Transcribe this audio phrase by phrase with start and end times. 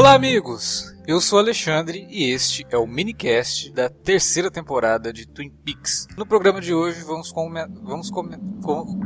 [0.00, 0.96] Olá, amigos!
[1.06, 6.06] Eu sou Alexandre e este é o minicast da terceira temporada de Twin Peaks.
[6.16, 7.68] No programa de hoje vamos comentar.
[7.82, 8.38] Vamos come...
[8.62, 8.98] com...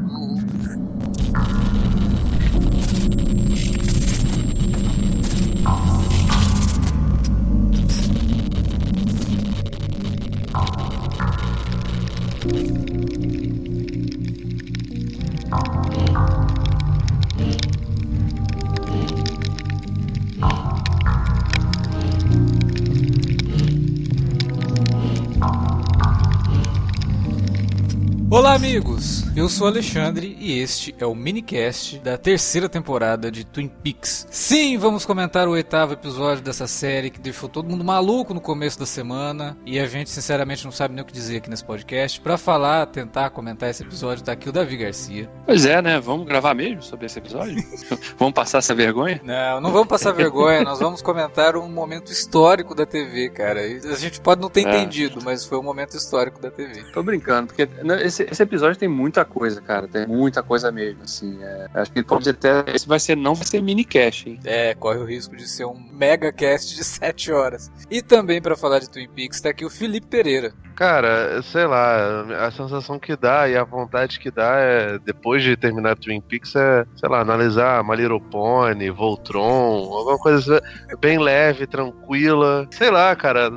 [28.35, 29.23] Olá, amigos!
[29.37, 34.27] Eu sou Alexandre e este é o minicast da terceira temporada de Twin Peaks.
[34.29, 38.77] Sim, vamos comentar o oitavo episódio dessa série que deixou todo mundo maluco no começo
[38.77, 42.21] da semana e a gente, sinceramente, não sabe nem o que dizer aqui nesse podcast.
[42.21, 45.31] Para falar, tentar comentar esse episódio, tá aqui o Davi Garcia.
[45.47, 46.01] Pois é, né?
[46.01, 47.57] Vamos gravar mesmo sobre esse episódio?
[48.19, 49.21] vamos passar essa vergonha?
[49.23, 53.61] Não, não vamos passar vergonha, nós vamos comentar um momento histórico da TV, cara.
[53.61, 54.71] A gente pode não ter é.
[54.71, 56.85] entendido, mas foi um momento histórico da TV.
[56.93, 57.69] Tô brincando, porque
[58.05, 59.89] esse, esse episódio tem muita coisa, cara.
[59.89, 61.39] Tem muita coisa mesmo, assim.
[61.43, 62.65] É, acho que pode até.
[62.75, 64.39] Esse vai ser, não vai ser mini cast, hein?
[64.45, 67.71] É, corre o risco de ser um mega cast de 7 horas.
[67.91, 70.53] E também, para falar de Twin Peaks, tá aqui o Felipe Pereira.
[70.75, 75.57] Cara, sei lá, a sensação que dá e a vontade que dá é, depois de
[75.57, 80.61] terminar Twin Peaks, é, sei lá, analisar My Little Pony, Voltron, alguma coisa
[81.01, 82.67] bem leve, tranquila.
[82.73, 83.51] Sei lá, cara,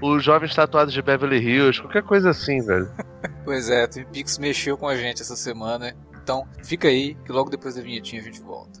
[0.00, 2.88] os jovens tatuados de Beverly Hills, qualquer coisa assim, velho.
[3.44, 5.94] pois é, Twin Peaks mexeu com a gente essa semana.
[6.22, 8.80] Então, fica aí, que logo depois da vinhetinha a gente volta.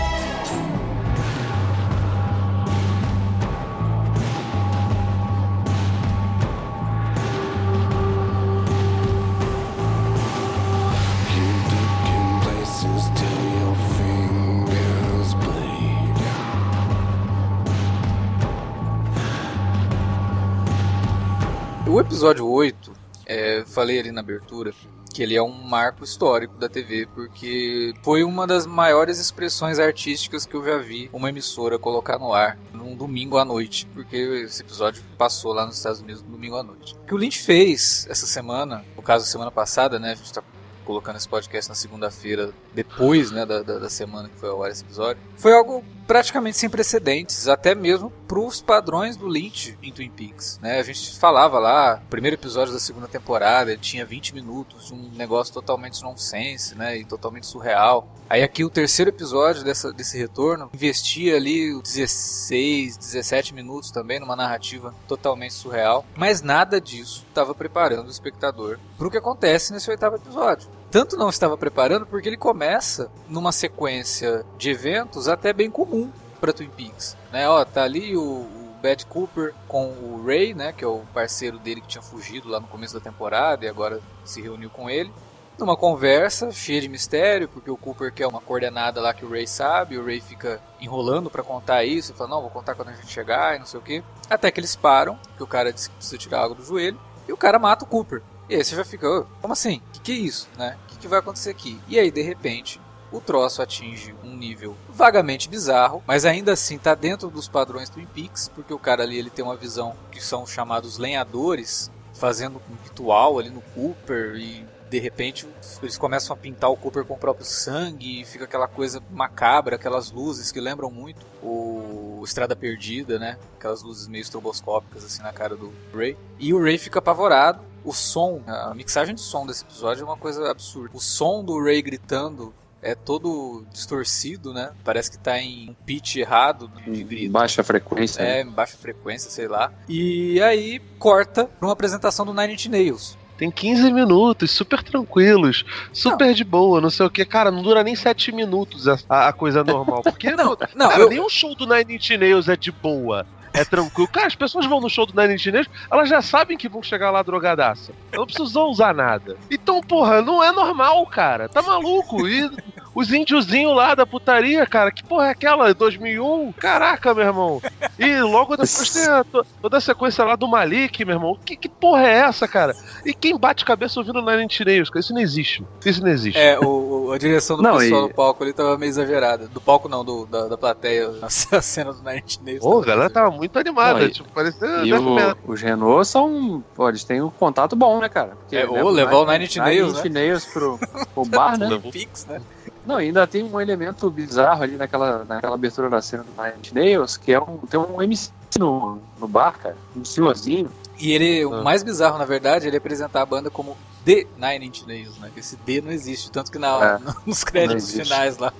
[22.01, 22.93] O episódio 8,
[23.27, 24.73] é, falei ali na abertura,
[25.13, 30.43] que ele é um marco histórico da TV, porque foi uma das maiores expressões artísticas
[30.43, 34.63] que eu já vi uma emissora colocar no ar num domingo à noite, porque esse
[34.63, 36.95] episódio passou lá nos Estados Unidos no domingo à noite.
[37.03, 40.41] O que o Lynch fez essa semana, no caso semana passada, né, a gente tá
[40.83, 44.71] colocando esse podcast na segunda-feira, depois né, da, da, da, semana que foi ao ar
[44.71, 49.93] esse episódio, foi algo praticamente sem precedentes, até mesmo para os padrões do Lynch em
[49.93, 50.59] Twin Peaks.
[50.61, 50.77] Né?
[50.77, 55.09] A gente falava lá, primeiro episódio da segunda temporada, ele tinha 20 minutos de um
[55.13, 58.09] negócio totalmente nonsense né, e totalmente surreal.
[58.29, 64.35] Aí aqui o terceiro episódio dessa, desse retorno investia ali 16, 17 minutos também numa
[64.35, 69.89] narrativa totalmente surreal, mas nada disso estava preparando o espectador para o que acontece nesse
[69.89, 75.71] oitavo episódio tanto não estava preparando porque ele começa numa sequência de eventos até bem
[75.71, 77.47] comum para Twin Peaks, né?
[77.47, 81.57] Ó, tá ali o, o Bad Cooper com o Ray, né, que é o parceiro
[81.59, 85.11] dele que tinha fugido lá no começo da temporada e agora se reuniu com ele.
[85.57, 89.45] Numa conversa cheia de mistério, porque o Cooper quer uma coordenada lá que o Ray
[89.45, 93.07] sabe, o Ray fica enrolando para contar isso, fala, não, vou contar quando a gente
[93.07, 94.03] chegar e não sei o que.
[94.29, 97.31] Até que eles param, que o cara disse que precisa tirar água do joelho, e
[97.31, 98.23] o cara mata o Cooper.
[98.51, 99.77] E aí você já fica, oh, como assim?
[99.77, 100.49] O que, que é isso?
[100.57, 100.77] Né?
[100.83, 101.79] O que, que vai acontecer aqui?
[101.87, 106.93] E aí, de repente, o troço atinge um nível vagamente bizarro, mas ainda assim está
[106.93, 110.45] dentro dos padrões Twin Peaks, porque o cara ali ele tem uma visão que são
[110.45, 115.47] chamados lenhadores, fazendo um ritual ali no Cooper e de repente
[115.81, 119.77] eles começam a pintar o Cooper com o próprio sangue e fica aquela coisa macabra,
[119.77, 123.37] aquelas luzes que lembram muito o Estrada Perdida, né?
[123.57, 126.17] Aquelas luzes meio estroboscópicas assim na cara do Ray.
[126.37, 127.70] E o Ray fica apavorado.
[127.83, 130.91] O som, a mixagem de som desse episódio é uma coisa absurda.
[130.93, 134.71] O som do Ray gritando é todo distorcido, né?
[134.83, 137.31] Parece que tá em um pitch errado de grito.
[137.31, 138.21] Baixa frequência.
[138.21, 138.51] É, né?
[138.51, 139.71] baixa frequência, sei lá.
[139.87, 143.17] E aí corta pra uma apresentação do Nine Inch Nails.
[143.37, 146.33] Tem 15 minutos, super tranquilos, super não.
[146.33, 147.25] de boa, não sei o que.
[147.25, 150.03] Cara, não dura nem 7 minutos a, a coisa normal.
[150.03, 151.09] Porque, não, não, cara, eu...
[151.09, 153.25] nem o show do Nine Inch Nails é de boa.
[153.53, 154.07] É tranquilo.
[154.07, 156.81] Cara, as pessoas vão no show do Nine Inch Nails, elas já sabem que vão
[156.81, 157.91] chegar lá drogadaça.
[158.13, 159.37] Não precisam usar nada.
[159.49, 161.49] Então, porra, não é normal, cara.
[161.49, 162.27] Tá maluco?
[162.27, 162.49] E
[162.93, 165.73] os índiozinhos lá da putaria, cara, que porra é aquela?
[165.73, 166.51] 2001?
[166.53, 167.61] Caraca, meu irmão.
[167.97, 169.23] E logo depois tem a,
[169.61, 171.37] toda a sequência lá do Malik, meu irmão.
[171.45, 172.75] Que, que porra é essa, cara?
[173.05, 174.89] E quem bate cabeça ouvindo Nine Inch Nails?
[174.95, 175.65] Isso não existe.
[175.85, 176.37] Isso não existe.
[176.37, 178.07] É, o, a direção do não, pessoal e...
[178.09, 179.47] do palco ali tava meio exagerada.
[179.47, 182.61] Do palco não, do, da, da plateia, a cena do Nine Inch Nails.
[182.61, 183.99] Pô, galera tava muito animada.
[183.99, 184.67] Não, tipo, parecia...
[184.83, 186.63] E o, os Renault são...
[186.75, 188.37] Pô, eles têm um contato bom, né, cara?
[188.41, 190.79] Porque, é, né, ou levar o Nine Inch Nails, Nine Inch Nails pro,
[191.13, 191.81] pro bar, né?
[191.91, 192.41] Pix, né?
[192.85, 196.71] Não, ainda tem um elemento bizarro ali naquela, naquela abertura da cena do Nine Inch
[196.73, 200.71] Nails, que é um, tem um MC no, no bar, cara, um senhorzinho.
[200.99, 201.63] E ele, o ah.
[201.63, 205.31] mais bizarro, na verdade, ele apresentar a banda como The Nine Inch Nails, né?
[205.37, 208.51] Esse D não existe, tanto que na, é, nos créditos finais lá,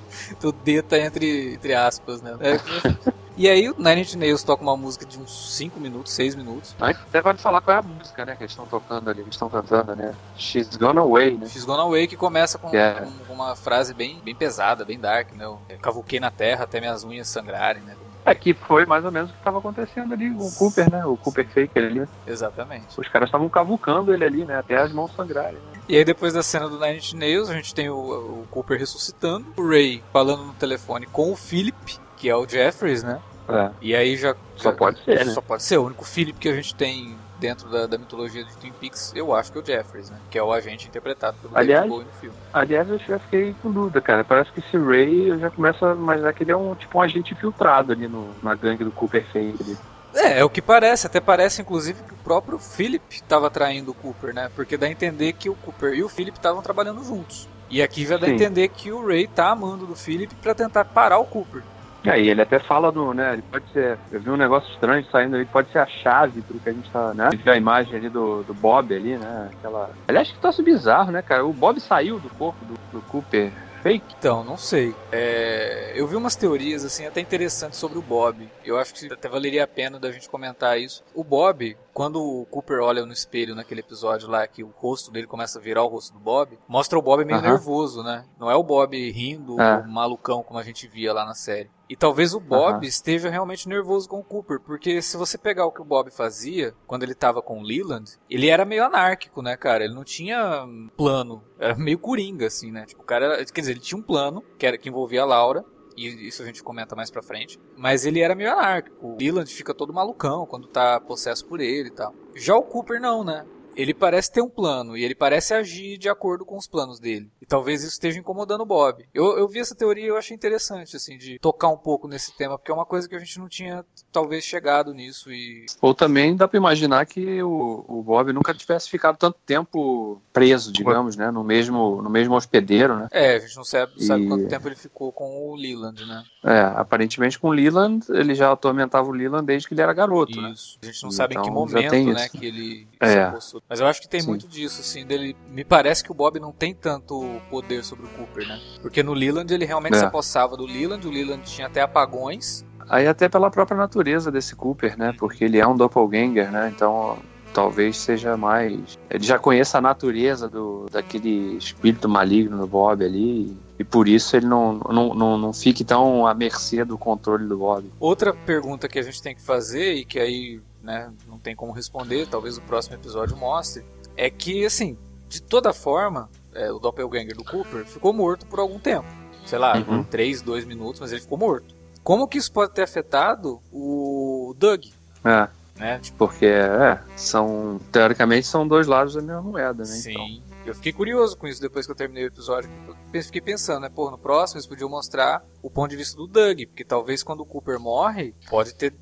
[0.43, 2.35] o D tá entre, entre aspas, né?
[2.39, 2.59] É,
[3.37, 6.75] e aí o Nine Inch Nails toca uma música de uns 5 minutos, 6 minutos.
[6.79, 9.49] Até vale falar qual é a música, né, que eles estão tocando ali, eles estão
[9.49, 10.13] cantando, né?
[10.37, 11.47] She's Gone Away, né?
[11.47, 13.07] She's Gone Away, que começa com, yeah.
[13.27, 15.45] com uma frase bem, bem pesada, bem dark, né?
[15.45, 17.95] Eu cavuquei na terra até minhas unhas sangrarem, né?
[18.23, 21.05] É que foi mais ou menos o que estava acontecendo ali com o Cooper, né?
[21.05, 22.07] O Cooper Faker ali.
[22.27, 22.99] Exatamente.
[22.99, 24.59] Os caras estavam cavucando ele ali, né?
[24.59, 25.55] Até as mãos sangrarem.
[25.55, 25.81] Né?
[25.89, 28.77] E aí depois da cena do Nine Inch Nails, a gente tem o, o Cooper
[28.77, 33.19] ressuscitando, o Ray falando no telefone com o Philip, que é o Jeffries, né?
[33.49, 33.71] É.
[33.81, 34.35] E aí já.
[34.55, 35.33] Só já, pode ser, né?
[35.33, 35.77] Só pode ser.
[35.77, 39.33] O único Philip que a gente tem dentro da, da, mitologia de Twin Peaks, eu
[39.33, 40.17] acho que é o Jeffries, né?
[40.29, 42.37] Que é o agente interpretado pelo aliás, David Bowie no filme.
[42.53, 44.23] Aliás, eu já fiquei com dúvida, cara.
[44.23, 47.01] Parece que esse Ray eu já começo a imaginar que ele é um tipo um
[47.01, 49.75] agente infiltrado ali no, na gangue do Cooper Fake.
[50.13, 51.07] É, é o que parece.
[51.07, 54.51] Até parece, inclusive, que o próprio Philip estava traindo o Cooper, né?
[54.55, 57.49] Porque dá a entender que o Cooper e o Philip estavam trabalhando juntos.
[57.71, 58.33] E aqui já dá Sim.
[58.33, 61.63] a entender que o Ray tá amando do Philip para tentar parar o Cooper.
[62.05, 63.33] Aí ele até fala do, né?
[63.33, 63.97] Ele pode ser.
[64.11, 66.89] Eu vi um negócio estranho saindo ali, pode ser a chave pro que a gente
[66.89, 67.29] tá, né?
[67.45, 69.49] A imagem ali do, do Bob ali, né?
[69.53, 69.91] Aquela.
[70.07, 71.45] Aliás, que troço bizarro, né, cara?
[71.45, 73.51] O Bob saiu do corpo do, do Cooper
[73.81, 74.15] fake?
[74.17, 74.95] Então, não sei.
[75.11, 78.49] É, eu vi umas teorias assim até interessantes sobre o Bob.
[78.63, 81.03] Eu acho que até valeria a pena da gente comentar isso.
[81.13, 85.27] O Bob, quando o Cooper olha no espelho naquele episódio lá que o rosto dele
[85.27, 87.49] começa a virar o rosto do Bob, mostra o Bob meio uh -huh.
[87.49, 88.25] nervoso, né?
[88.39, 89.85] Não é o Bob rindo, é.
[89.87, 91.69] malucão como a gente via lá na série.
[91.91, 92.83] E talvez o Bob uhum.
[92.83, 96.73] esteja realmente nervoso com o Cooper, porque se você pegar o que o Bob fazia
[96.87, 99.83] quando ele tava com o Leland, ele era meio anárquico, né, cara?
[99.83, 100.65] Ele não tinha
[100.95, 102.85] plano, era meio coringa, assim, né?
[102.85, 105.25] Tipo, o cara, era, quer dizer, ele tinha um plano que, era, que envolvia a
[105.25, 105.65] Laura,
[105.95, 107.59] e isso a gente comenta mais pra frente.
[107.75, 109.07] Mas ele era meio anárquico.
[109.07, 112.13] O Leland fica todo malucão quando tá possesso por ele e tal.
[112.35, 113.45] Já o Cooper não, né?
[113.75, 117.29] Ele parece ter um plano e ele parece agir de acordo com os planos dele.
[117.41, 119.05] E talvez isso esteja incomodando o Bob.
[119.13, 122.35] Eu, eu vi essa teoria e eu achei interessante, assim, de tocar um pouco nesse
[122.35, 125.65] tema, porque é uma coisa que a gente não tinha talvez chegado nisso e...
[125.81, 130.71] Ou também dá para imaginar que o, o Bob nunca tivesse ficado tanto tempo preso,
[130.71, 133.07] digamos, né, no mesmo, no mesmo hospedeiro, né?
[133.11, 134.03] É, a gente não sabe, e...
[134.03, 136.23] sabe quanto tempo ele ficou com o Leland, né?
[136.43, 140.31] É, aparentemente com o Leland, ele já atormentava o Leland desde que ele era garoto,
[140.31, 140.41] isso.
[140.41, 140.51] né?
[140.51, 143.31] Isso, a gente não então, sabe em que momento, né, que ele é.
[143.69, 144.27] Mas eu acho que tem Sim.
[144.27, 145.35] muito disso, assim, dele.
[145.49, 148.59] Me parece que o Bob não tem tanto poder sobre o Cooper, né?
[148.81, 149.99] Porque no Leland ele realmente é.
[149.99, 152.65] se apossava do Leland, o Leland tinha até apagões.
[152.89, 155.15] Aí até pela própria natureza desse Cooper, né?
[155.17, 156.71] Porque ele é um doppelganger, né?
[156.75, 157.17] Então
[157.53, 158.97] talvez seja mais.
[159.09, 163.55] Ele já conheça a natureza do, daquele espírito maligno no Bob ali.
[163.77, 167.57] E por isso ele não, não, não, não fique tão à mercê do controle do
[167.57, 167.91] Bob.
[167.99, 171.71] Outra pergunta que a gente tem que fazer, e que aí né, não tem como
[171.71, 173.83] responder, talvez o próximo episódio mostre,
[174.15, 174.97] é que, assim,
[175.27, 179.07] de toda forma, é, o Doppelganger do Cooper ficou morto por algum tempo.
[179.45, 180.03] Sei lá, uhum.
[180.03, 181.75] 3, 2 minutos, mas ele ficou morto.
[182.03, 184.85] Como que isso pode ter afetado o Doug?
[185.23, 185.47] É.
[185.77, 185.99] Né?
[185.99, 189.85] Tipo, Porque, é, são, teoricamente, são dois lados da mesma moeda, né?
[189.85, 190.11] Sim.
[190.11, 190.51] Então.
[190.65, 192.69] Eu fiquei curioso com isso depois que eu terminei o episódio.
[193.11, 193.89] Eu fiquei pensando, né?
[193.89, 196.59] Pô, no próximo eles podiam mostrar o ponto de vista do Doug.
[196.67, 198.93] Porque talvez quando o Cooper morre, pode ter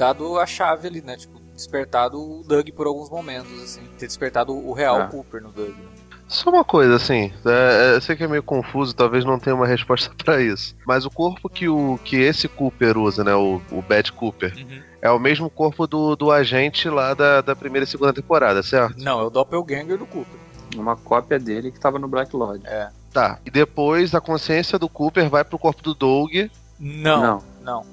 [0.00, 1.14] dado a chave ali, né?
[1.14, 3.82] Tipo, despertado o Doug por alguns momentos, assim.
[3.98, 5.06] Ter despertado o real é.
[5.08, 5.68] Cooper no Doug.
[5.68, 5.84] Né?
[6.26, 9.54] Só uma coisa, assim, é, é, eu sei que é meio confuso, talvez não tenha
[9.54, 10.74] uma resposta para isso.
[10.86, 13.34] Mas o corpo que, o, que esse Cooper usa, né?
[13.34, 14.80] O, o Bad Cooper, uhum.
[15.02, 18.96] é o mesmo corpo do, do agente lá da, da primeira e segunda temporada, certo?
[19.02, 20.40] Não, é o Doppelganger do Cooper.
[20.76, 22.62] Uma cópia dele que tava no Black Lodge.
[22.64, 22.88] É.
[23.12, 23.38] Tá.
[23.44, 26.30] E depois a consciência do Cooper vai pro corpo do Doug.
[26.78, 27.20] Não.
[27.20, 27.42] Não.
[27.62, 27.86] não.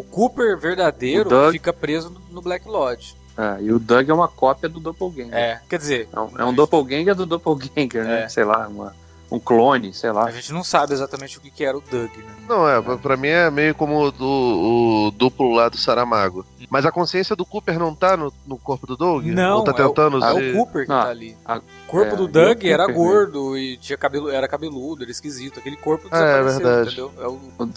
[0.00, 1.52] O Cooper verdadeiro o Doug...
[1.52, 3.14] fica preso no Black Lodge.
[3.36, 5.34] É, e o Doug é uma cópia do Doppelganger.
[5.34, 6.08] É, quer dizer.
[6.10, 8.22] É um, é um Doppelganger do Doppelganger, né?
[8.22, 8.28] É.
[8.28, 8.96] Sei lá, uma,
[9.30, 10.24] um clone, sei lá.
[10.24, 12.24] A gente não sabe exatamente o que, que era o Doug, né?
[12.48, 16.44] Não, é, pra mim é meio como o, do, o duplo lá do Saramago.
[16.68, 19.24] Mas a consciência do Cooper não tá no, no corpo do Doug?
[19.26, 21.36] Não, Ou tá é o- tentando É ser- o Cooper que Não, tá ali.
[21.44, 25.02] a- O corpo é, do Doug o era Cooper, gordo e tinha cabelo, era cabeludo,
[25.02, 25.58] era esquisito.
[25.58, 26.88] Aquele corpo Ah, é desapareceu, verdade.
[26.88, 27.12] entendeu?
[27.20, 27.32] É o...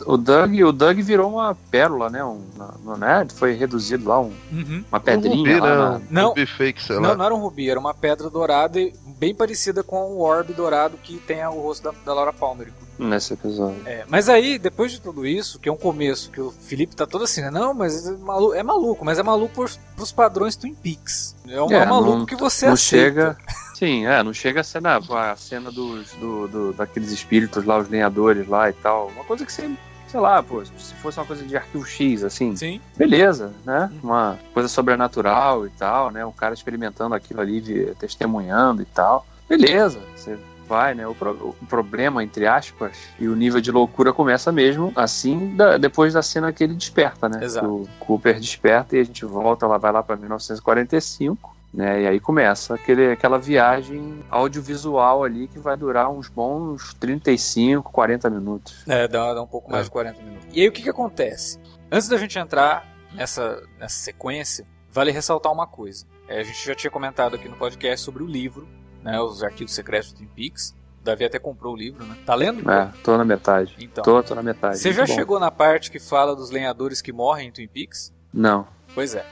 [0.10, 2.24] O, o Doug, o Doug virou uma pérola, né?
[2.24, 2.42] Um,
[2.84, 3.26] não, né?
[3.34, 4.84] Foi reduzido lá, um- Uhum.
[4.92, 5.68] uma Um pedrinha rubi, lá.
[5.70, 5.76] né?
[5.76, 6.28] na- Um Não.
[6.30, 7.16] rubi fake, sei Não, lá.
[7.16, 10.98] não era um rubi, era uma pedra dourada e bem parecida com o orbe dourado
[11.02, 12.72] que tem o rosto da, da Laura Palmer.
[13.00, 13.82] nesse episódio.
[13.86, 17.06] É, mas aí, depois de tudo isso, que é um começo, que o Felipe tá
[17.08, 17.50] todo assim, né?
[17.52, 21.36] Não, mas é maluco, é maluco mas é maluco por, pros padrões Twin Peaks.
[21.48, 23.36] É um, É, é um maluco não- que você não aceita.
[23.36, 23.38] chega.
[23.76, 27.90] Sim, é, não chega a cena, a cena dos, do, do- daqueles espíritos lá, os
[27.90, 29.08] lenhadores lá e tal.
[29.08, 29.70] Uma coisa que você,
[30.08, 33.90] sei lá, pô, se fosse uma coisa de arquivo X, assim, Sim, beleza, né?
[33.92, 34.10] Uhum.
[34.12, 36.24] Uma coisa sobrenatural e tal, né?
[36.24, 39.26] O cara experimentando aquilo ali, de- testemunhando e tal.
[39.50, 41.06] Beleza, você vai, né?
[41.08, 45.78] O, pro- o problema, entre aspas, e o nível de loucura começa mesmo assim, da-
[45.78, 47.44] depois da cena que ele desperta, né?
[47.44, 47.68] Exato.
[47.68, 51.54] O Cooper desperta e a gente volta, lá vai lá pra 1945.
[51.74, 57.92] Né, e aí começa aquele, aquela viagem audiovisual ali que vai durar uns bons 35,
[57.92, 58.84] 40 minutos.
[58.88, 59.86] é, dá, dá um pouco mais É.
[59.86, 60.48] de 40 minutos.
[60.54, 61.60] E aí o que que acontece?
[61.92, 66.06] Antes da gente entrar nessa, nessa sequência, vale ressaltar uma coisa.
[66.28, 68.68] É, a gente já tinha comentado aqui no podcast sobre o livro,
[69.04, 69.20] né?
[69.20, 70.76] Os arquivos secretos do Twin Peaks.
[71.02, 72.18] O Davi até comprou o livro, né?
[72.26, 72.70] Tá lendo?
[72.70, 73.76] É, tô na metade.
[73.80, 74.04] Então.
[74.04, 74.78] Tô, tô na metade.
[74.78, 75.14] Você já bom.
[75.14, 78.14] chegou na parte que fala dos lenhadores que morrem em Twin Peaks?
[78.34, 78.66] Não.
[78.96, 79.26] Pois é.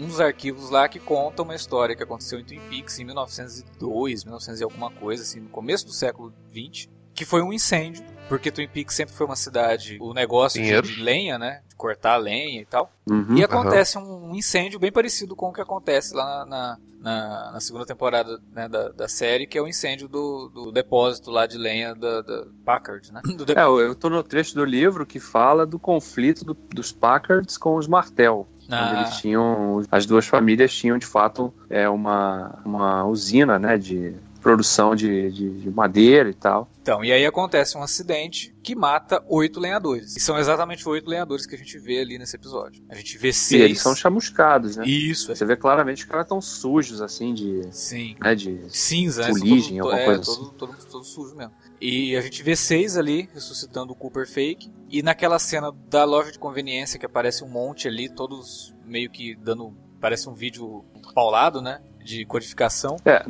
[0.00, 4.24] Um dos arquivos lá que conta uma história que aconteceu em Twin Peaks em 1902,
[4.24, 8.50] 1900 e alguma coisa, assim, no começo do século 20, que foi um incêndio, porque
[8.50, 12.60] Twin Peaks sempre foi uma cidade, o negócio de, de lenha, né, de cortar lenha
[12.60, 13.36] e tal, Uhum.
[13.36, 17.84] e acontece um incêndio bem parecido com o que acontece lá na, na, na segunda
[17.86, 21.94] temporada né, da, da série, que é o incêndio do, do depósito lá de lenha
[21.94, 23.20] da, da Packard, né?
[23.36, 27.56] Do É, eu tô no trecho do livro que fala do conflito do- dos Packards
[27.58, 28.46] com os Martel.
[28.70, 29.00] Ah.
[29.00, 34.94] eles tinham, as duas famílias tinham de fato é, uma, uma usina né, de produção
[34.94, 36.68] de, de, de madeira e tal.
[36.80, 40.16] Então, e aí acontece um acidente que mata oito lenhadores.
[40.16, 42.82] E são exatamente oito lenhadores que a gente vê ali nesse episódio.
[42.88, 43.62] A gente vê E seis.
[43.62, 44.86] eles são chamuscados, né?
[44.86, 47.62] Isso, Você vê claramente que os caras estão sujos, assim, de.
[47.70, 48.16] sim.
[48.20, 49.28] Né, de Cinza, né?
[49.28, 51.52] Fuligem, São alguma é, coisa todo, todo, todo sujo mesmo.
[51.80, 54.70] E a gente vê seis ali ressuscitando o Cooper Fake.
[54.88, 59.36] E naquela cena da loja de conveniência que aparece um monte ali, todos meio que
[59.36, 59.76] dando.
[60.00, 61.80] Parece um vídeo paulado, né?
[62.02, 62.96] De codificação.
[63.04, 63.22] É,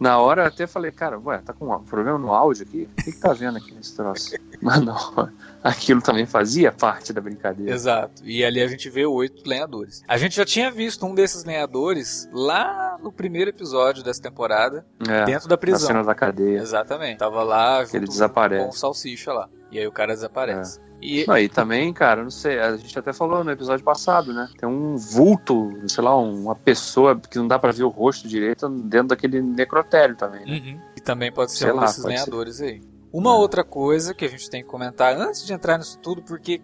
[0.00, 2.88] na, na hora eu até falei, cara, ué, tá com um problema no áudio aqui?
[2.98, 4.34] O que, que tá vendo aqui nesse troço?
[4.60, 4.96] Mas não,
[5.62, 7.72] aquilo também fazia parte da brincadeira.
[7.74, 8.22] Exato.
[8.24, 10.02] E ali a gente vê oito lenhadores.
[10.08, 15.24] A gente já tinha visto um desses lenhadores lá no primeiro episódio dessa temporada, É,
[15.24, 15.86] dentro da na prisão.
[15.86, 16.58] cena da cadeia.
[16.58, 17.18] Exatamente.
[17.18, 18.64] Tava lá ele junto desaparece.
[18.64, 19.48] com o Salsicha lá.
[19.70, 20.80] E aí o cara desaparece.
[21.02, 24.50] E Não, e também, cara, não sei, a gente até falou no episódio passado, né?
[24.58, 28.68] Tem um vulto, sei lá, uma pessoa que não dá pra ver o rosto direito
[28.68, 30.58] dentro daquele necrotério também, né?
[30.58, 30.80] Uhum.
[30.96, 32.82] E também pode ser Sei um lá, desses lenhadores aí.
[33.12, 33.36] Uma É.
[33.38, 36.60] outra coisa que a gente tem que comentar antes de entrar nisso tudo, porque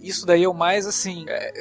[0.00, 1.26] isso daí é o mais assim.
[1.28, 1.52] É,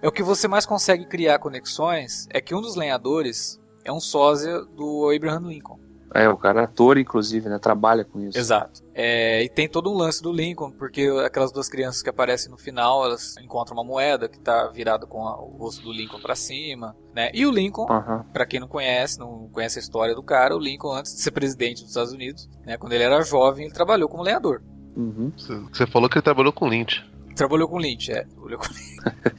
[0.00, 2.26] é o que você mais consegue criar conexões.
[2.30, 5.78] É que um dos lenhadores é um sósia do Abraham Lincoln.
[6.14, 7.58] É, o cara é ator, inclusive, né?
[7.58, 8.38] Trabalha com isso.
[8.38, 8.82] Exato.
[8.94, 12.56] É, e tem todo um lance do Lincoln, porque aquelas duas crianças que aparecem no
[12.56, 16.36] final, elas encontram uma moeda que tá virada com a- o rosto do Lincoln pra
[16.36, 17.30] cima, né?
[17.34, 18.24] E o Lincoln, Aham.
[18.32, 21.32] Pra quem não conhece, não conhece a história do cara, o Lincoln, antes de ser
[21.32, 24.62] presidente dos Estados Unidos, né, quando ele era jovem, ele trabalhou como lenhador.
[24.96, 25.32] Uhum.
[25.72, 27.04] Você falou que ele trabalhou com Lynch.
[27.34, 28.22] Trabalhou com Lynch, é.
[28.24, 28.66] Trabalhou com...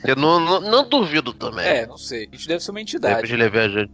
[0.05, 1.65] Eu não, não, não duvido também.
[1.65, 2.25] É, não sei.
[2.29, 3.15] Lynch deve ser uma De entidade.
[3.15, 3.93] repente ele é viajante.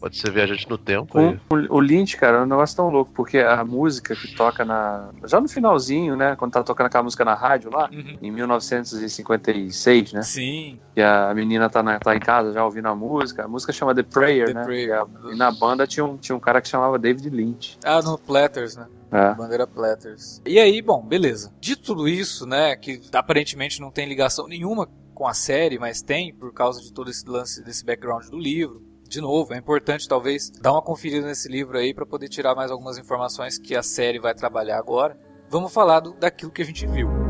[0.00, 1.18] Pode ser viajante no tempo.
[1.18, 4.64] O, o, o Lynch, cara, é um negócio tão louco, porque a música que toca
[4.64, 5.10] na.
[5.24, 6.36] Já no finalzinho, né?
[6.36, 8.18] Quando tá tocando aquela música na rádio lá, Uhum.
[8.20, 10.22] em 1956, né?
[10.22, 13.44] Sim, E a menina tá, na- tá em casa já ouvindo a música.
[13.44, 14.64] A música chama The Prayer, The né?
[14.64, 14.88] Prayer.
[14.88, 17.78] E, a- e na banda tinha um, tinha um cara que chamava David Lynch.
[17.84, 18.86] Ah, no Platters, né?
[19.12, 19.34] É.
[19.34, 20.40] Bandeira Platters.
[20.46, 21.52] E aí, bom, beleza.
[21.60, 26.34] De tudo isso, né, que aparentemente não tem ligação nenhuma com a série, mas tem
[26.34, 28.82] por causa de todo esse lance, desse background do livro.
[29.08, 32.70] De novo, é importante talvez dar uma conferida nesse livro aí para poder tirar mais
[32.70, 35.18] algumas informações que a série vai trabalhar agora.
[35.48, 37.25] Vamos falar do, daquilo que a gente viu.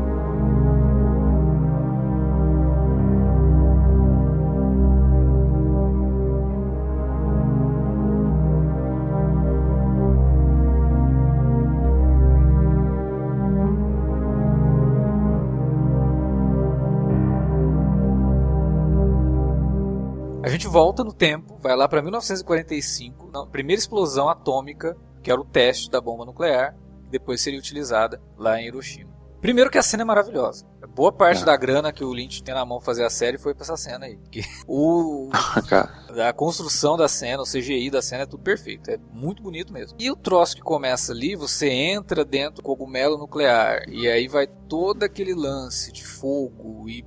[20.77, 25.89] Volta no tempo, vai lá para 1945, na primeira explosão atômica que era o teste
[25.89, 29.09] da bomba nuclear, que depois seria utilizada lá em Hiroshima.
[29.41, 30.67] Primeiro que a cena é maravilhosa.
[30.95, 31.45] Boa parte é.
[31.45, 34.05] da grana que o Lynch tem na mão fazer a série foi pra essa cena
[34.05, 34.19] aí.
[34.67, 35.31] o,
[36.23, 38.91] a construção da cena, o CGI da cena é tudo perfeito.
[38.91, 39.97] É muito bonito mesmo.
[39.99, 43.81] E o troço que começa ali, você entra dentro do cogumelo nuclear.
[43.89, 47.03] E aí vai todo aquele lance de fogo e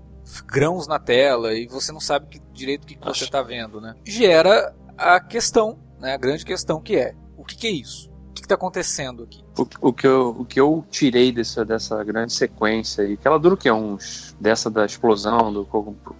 [0.47, 1.55] grãos na tela.
[1.55, 3.95] E você não sabe que, direito o que, que você tá vendo, né?
[4.05, 6.15] Gera a questão, né?
[6.15, 8.10] A grande questão que é: o que, que é isso?
[8.31, 9.45] O que está acontecendo aqui?
[9.59, 13.39] O, o, que eu, o que eu tirei dessa, dessa grande sequência aí, que ela
[13.39, 13.71] dura o quê?
[13.71, 14.35] Uns.
[14.41, 15.67] dessa da explosão, do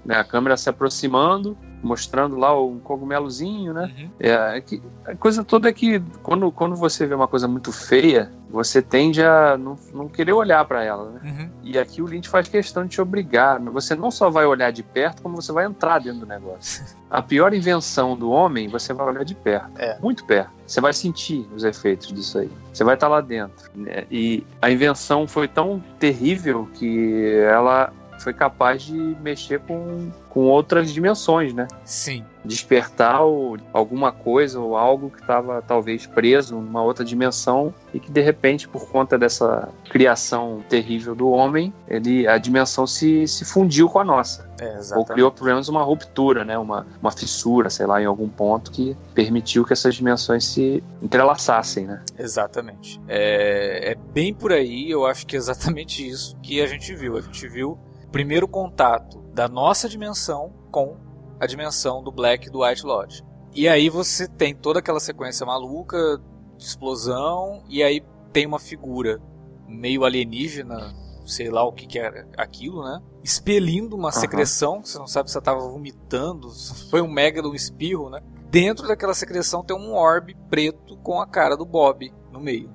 [0.05, 3.95] né, a câmera se aproximando, mostrando lá o cogumelozinho, né?
[3.97, 4.11] Uhum.
[4.19, 7.73] É, é, que, a coisa toda é que quando, quando você vê uma coisa muito
[7.73, 11.21] feia, você tende a não, não querer olhar para ela, né?
[11.25, 11.51] Uhum.
[11.63, 13.61] E aqui o Lynch faz questão de te obrigar.
[13.61, 16.85] Você não só vai olhar de perto, como você vai entrar dentro do negócio.
[17.09, 19.71] a pior invenção do homem, você vai olhar de perto.
[19.79, 19.99] É.
[20.01, 20.60] Muito perto.
[20.71, 22.49] Você vai sentir os efeitos disso aí.
[22.73, 23.69] Você vai estar lá dentro.
[24.09, 30.93] E a invenção foi tão terrível que ela foi capaz de mexer com, com outras
[30.93, 31.67] dimensões, né?
[31.85, 32.25] Sim.
[32.45, 38.11] Despertar o, alguma coisa ou algo que estava talvez preso numa outra dimensão e que
[38.11, 43.89] de repente, por conta dessa criação terrível do homem, ele, a dimensão se, se fundiu
[43.89, 44.49] com a nossa.
[44.61, 46.59] É, ou criou pelo menos uma ruptura, né?
[46.59, 51.87] Uma, uma fissura, sei lá, em algum ponto que permitiu que essas dimensões se entrelaçassem,
[51.87, 52.03] né?
[52.19, 53.01] Exatamente.
[53.09, 57.17] É, é bem por aí, eu acho que é exatamente isso que a gente viu.
[57.17, 57.79] A gente viu
[58.11, 60.97] primeiro contato da nossa dimensão com
[61.39, 63.25] a dimensão do Black e do White Lodge.
[63.55, 66.21] E aí você tem toda aquela sequência maluca
[66.57, 68.03] de explosão e aí
[68.33, 69.21] tem uma figura
[69.67, 70.95] meio alienígena,
[71.27, 73.01] sei lá o que, que é aquilo, né?
[73.23, 74.13] Expelindo uma uhum.
[74.13, 76.51] secreção, você não sabe se ela estava vomitando,
[76.91, 78.21] foi um mega um espirro, né?
[78.51, 82.71] Dentro daquela secreção tem um orbe preto com a cara do Bob no meio.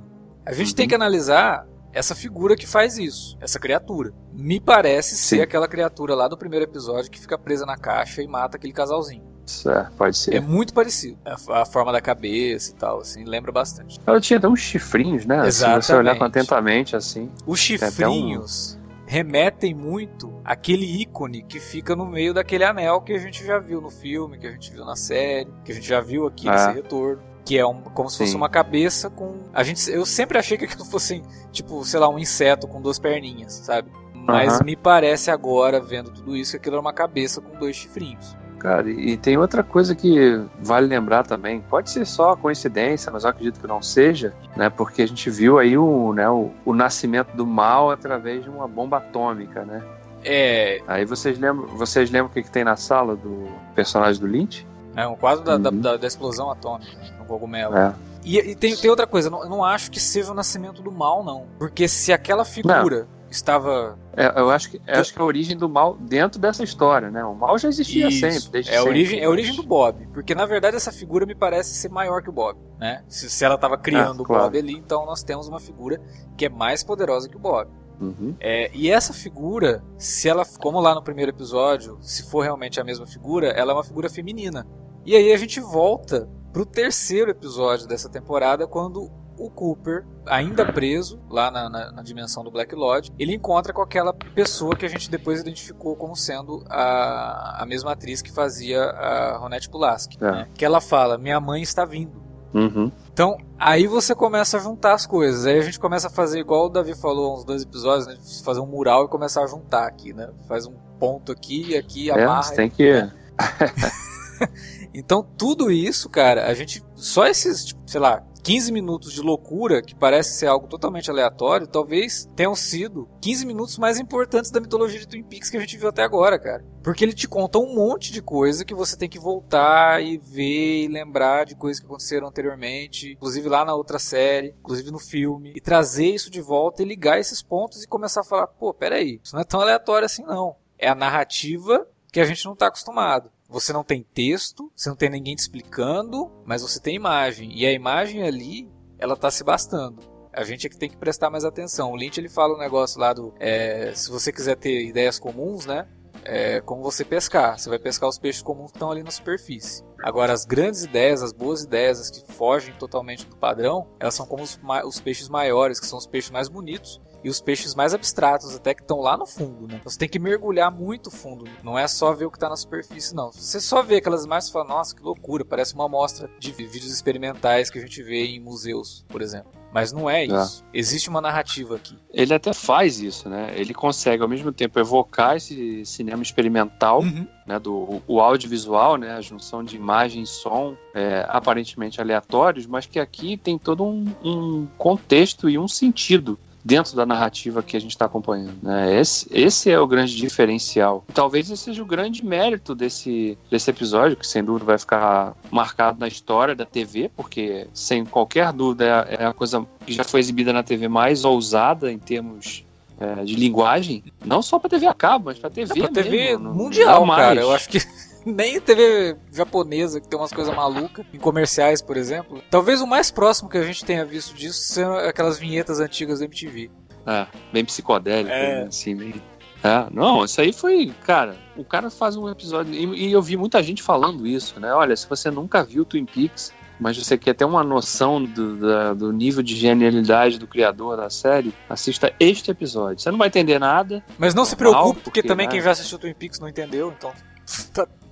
[0.45, 0.75] A gente uhum.
[0.75, 4.13] tem que analisar essa figura que faz isso, essa criatura.
[4.33, 5.37] Me parece Sim.
[5.37, 8.73] ser aquela criatura lá do primeiro episódio que fica presa na caixa e mata aquele
[8.73, 9.23] casalzinho.
[9.67, 10.35] É, pode ser.
[10.35, 11.17] É muito parecido.
[11.23, 13.99] A, a, forma da cabeça e tal, assim, lembra bastante.
[14.05, 15.47] Ela tinha até uns chifrinhos, né?
[15.47, 15.85] Exatamente.
[15.85, 17.31] Se você olhar atentamente, assim.
[17.45, 19.05] Os chifrinhos um...
[19.05, 23.79] remetem muito àquele ícone que fica no meio daquele anel que a gente já viu
[23.79, 26.51] no filme, que a gente viu na série, que a gente já viu aqui é.
[26.51, 28.37] nesse retorno que é um, como se fosse Sim.
[28.37, 29.35] uma cabeça com.
[29.53, 32.97] A gente, eu sempre achei que aquilo fosse, tipo, sei lá, um inseto com duas
[32.97, 33.89] perninhas, sabe?
[34.13, 38.35] Mas me parece agora, vendo tudo isso, que aquilo era uma cabeça com dois chifrinhos.
[38.57, 41.61] Cara, e tem outra coisa que vale lembrar também.
[41.61, 44.71] Pode ser só coincidência, mas eu acredito que não seja, né?
[44.71, 48.67] Porque a gente viu aí o, né, o, o nascimento do mal através de uma
[48.67, 49.83] bomba atômica, né?
[50.23, 50.81] É.
[50.87, 54.65] Aí vocês lembram, vocês lembram o que, que tem na sala do personagem do Lynch?
[54.95, 55.81] É um quadro da, uhum.
[55.81, 56.89] da, da, explosão atômica
[57.25, 57.75] no cogumelo.
[57.75, 57.93] É.
[58.23, 60.91] E, e, tem, tem outra coisa, eu não, não acho que seja o nascimento do
[60.91, 61.45] mal, não.
[61.59, 63.29] Porque se aquela figura não.
[63.29, 63.97] estava.
[64.17, 67.11] É, eu acho que, eu acho que é a origem do mal dentro dessa história,
[67.11, 67.23] né?
[67.23, 68.19] O mal já existia Isso.
[68.19, 68.89] sempre, desde é a sempre.
[68.89, 70.07] Origem, é a origem do Bob.
[70.11, 73.03] Porque na verdade essa figura me parece ser maior que o Bob, né?
[73.07, 74.45] Se, se ela estava criando o claro.
[74.45, 76.01] Bob ali, então nós temos uma figura
[76.35, 77.69] que é mais poderosa que o Bob.
[77.99, 78.35] Uhum.
[78.39, 82.83] É, e essa figura, se ela, como lá no primeiro episódio, se for realmente a
[82.83, 84.67] mesma figura, ela é uma figura feminina.
[85.05, 91.19] E aí a gente volta pro terceiro episódio dessa temporada, quando o Cooper, ainda preso
[91.29, 94.87] lá na, na, na, dimensão do Black Lodge, ele encontra com aquela pessoa que a
[94.87, 100.17] gente depois identificou como sendo a, a mesma atriz que fazia a Ronette Pulaski.
[100.21, 100.31] É.
[100.31, 100.47] Né?
[100.53, 102.23] Que ela fala: Minha mãe está vindo.
[102.53, 102.89] Uhum.
[103.11, 105.45] Então, aí você começa a juntar as coisas.
[105.45, 108.15] Aí a gente começa a fazer igual o Davi falou uns dois episódios, né?
[108.45, 110.29] fazer um mural e começar a juntar aqui, né?
[110.47, 112.53] Faz um ponto aqui e aqui, amarra.
[112.53, 112.93] É, tem que.
[112.93, 113.11] Né?
[114.97, 116.83] Então, tudo isso, cara, a gente.
[116.95, 121.65] Só esses, tipo, sei lá, 15 minutos de loucura, que parece ser algo totalmente aleatório,
[121.65, 125.75] talvez tenham sido 15 minutos mais importantes da mitologia de Twin Peaks que a gente
[125.77, 126.63] viu até agora, cara.
[126.83, 130.83] Porque ele te conta um monte de coisa que você tem que voltar e ver
[130.83, 135.53] e lembrar de coisas que aconteceram anteriormente, inclusive lá na outra série, inclusive no filme,
[135.55, 139.19] e trazer isso de volta e ligar esses pontos e começar a falar: pô, peraí,
[139.23, 140.55] isso não é tão aleatório assim não.
[140.77, 143.31] É a narrativa que a gente não está acostumado.
[143.55, 147.57] Você não tem texto, você não tem ninguém te explicando, mas você tem imagem.
[147.57, 150.03] E a imagem ali, ela tá se bastando.
[150.33, 151.93] A gente é que tem que prestar mais atenção.
[151.93, 153.33] O Lynch ele fala um negócio lá do.
[153.39, 155.87] É, se você quiser ter ideias comuns, né?
[156.25, 157.57] É como você pescar.
[157.57, 159.85] Você vai pescar os peixes comuns que estão ali na superfície.
[160.03, 164.25] Agora, as grandes ideias, as boas ideias, as que fogem totalmente do padrão, elas são
[164.25, 167.91] como os, os peixes maiores, que são os peixes mais bonitos e os peixes mais
[167.91, 169.77] abstratos, até que estão lá no fundo, né?
[169.79, 171.49] Então você tem que mergulhar muito fundo.
[171.63, 173.31] Não é só ver o que está na superfície, não.
[173.31, 176.93] Você só vê aquelas imagens e fala, nossa, que loucura, parece uma amostra de vídeos
[176.93, 179.51] experimentais que a gente vê em museus, por exemplo.
[179.73, 180.63] Mas não é isso.
[180.71, 180.77] É.
[180.77, 181.97] Existe uma narrativa aqui.
[182.13, 183.53] Ele até faz isso, né?
[183.57, 187.27] Ele consegue ao mesmo tempo evocar esse cinema experimental, uhum.
[187.45, 187.59] né?
[187.59, 189.13] Do o audiovisual, né?
[189.15, 194.05] A junção de imagem e som, é, aparentemente aleatórios, mas que aqui tem todo um,
[194.23, 198.57] um contexto e um sentido dentro da narrativa que a gente está acompanhando.
[198.63, 198.99] Né?
[198.99, 201.05] Esse, esse é o grande diferencial.
[201.13, 205.99] Talvez esse seja o grande mérito desse, desse episódio, que sem dúvida vai ficar marcado
[205.99, 210.19] na história da TV, porque sem qualquer dúvida é, é a coisa que já foi
[210.19, 212.65] exibida na TV mais ousada em termos
[212.99, 216.53] é, de linguagem, não só para TV a cabo, mas para TV, é, TV mesmo,
[216.53, 217.41] mundial, cara.
[217.41, 217.79] Eu acho que
[218.25, 222.41] nem TV japonesa, que tem umas coisas malucas, em comerciais, por exemplo.
[222.49, 226.25] Talvez o mais próximo que a gente tenha visto disso sendo aquelas vinhetas antigas da
[226.25, 226.71] MTV.
[227.05, 228.61] É, bem psicodélico, é.
[228.61, 229.21] Né, assim, meio...
[229.63, 233.35] É, não, isso aí foi, cara, o cara faz um episódio, e, e, eu vi
[233.35, 234.71] muita gente falando isso, né?
[234.71, 238.93] Olha, se você nunca viu Twin Peaks, mas você quer ter uma noção do, da,
[238.93, 242.99] do nível de genialidade do criador da série, assista este episódio.
[242.99, 244.03] Você não vai entender nada.
[244.17, 245.53] Mas não se preocupe, porque, porque também né?
[245.53, 247.11] quem já assistiu Twin Peaks não entendeu, então.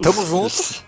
[0.02, 0.54] Tamo junto.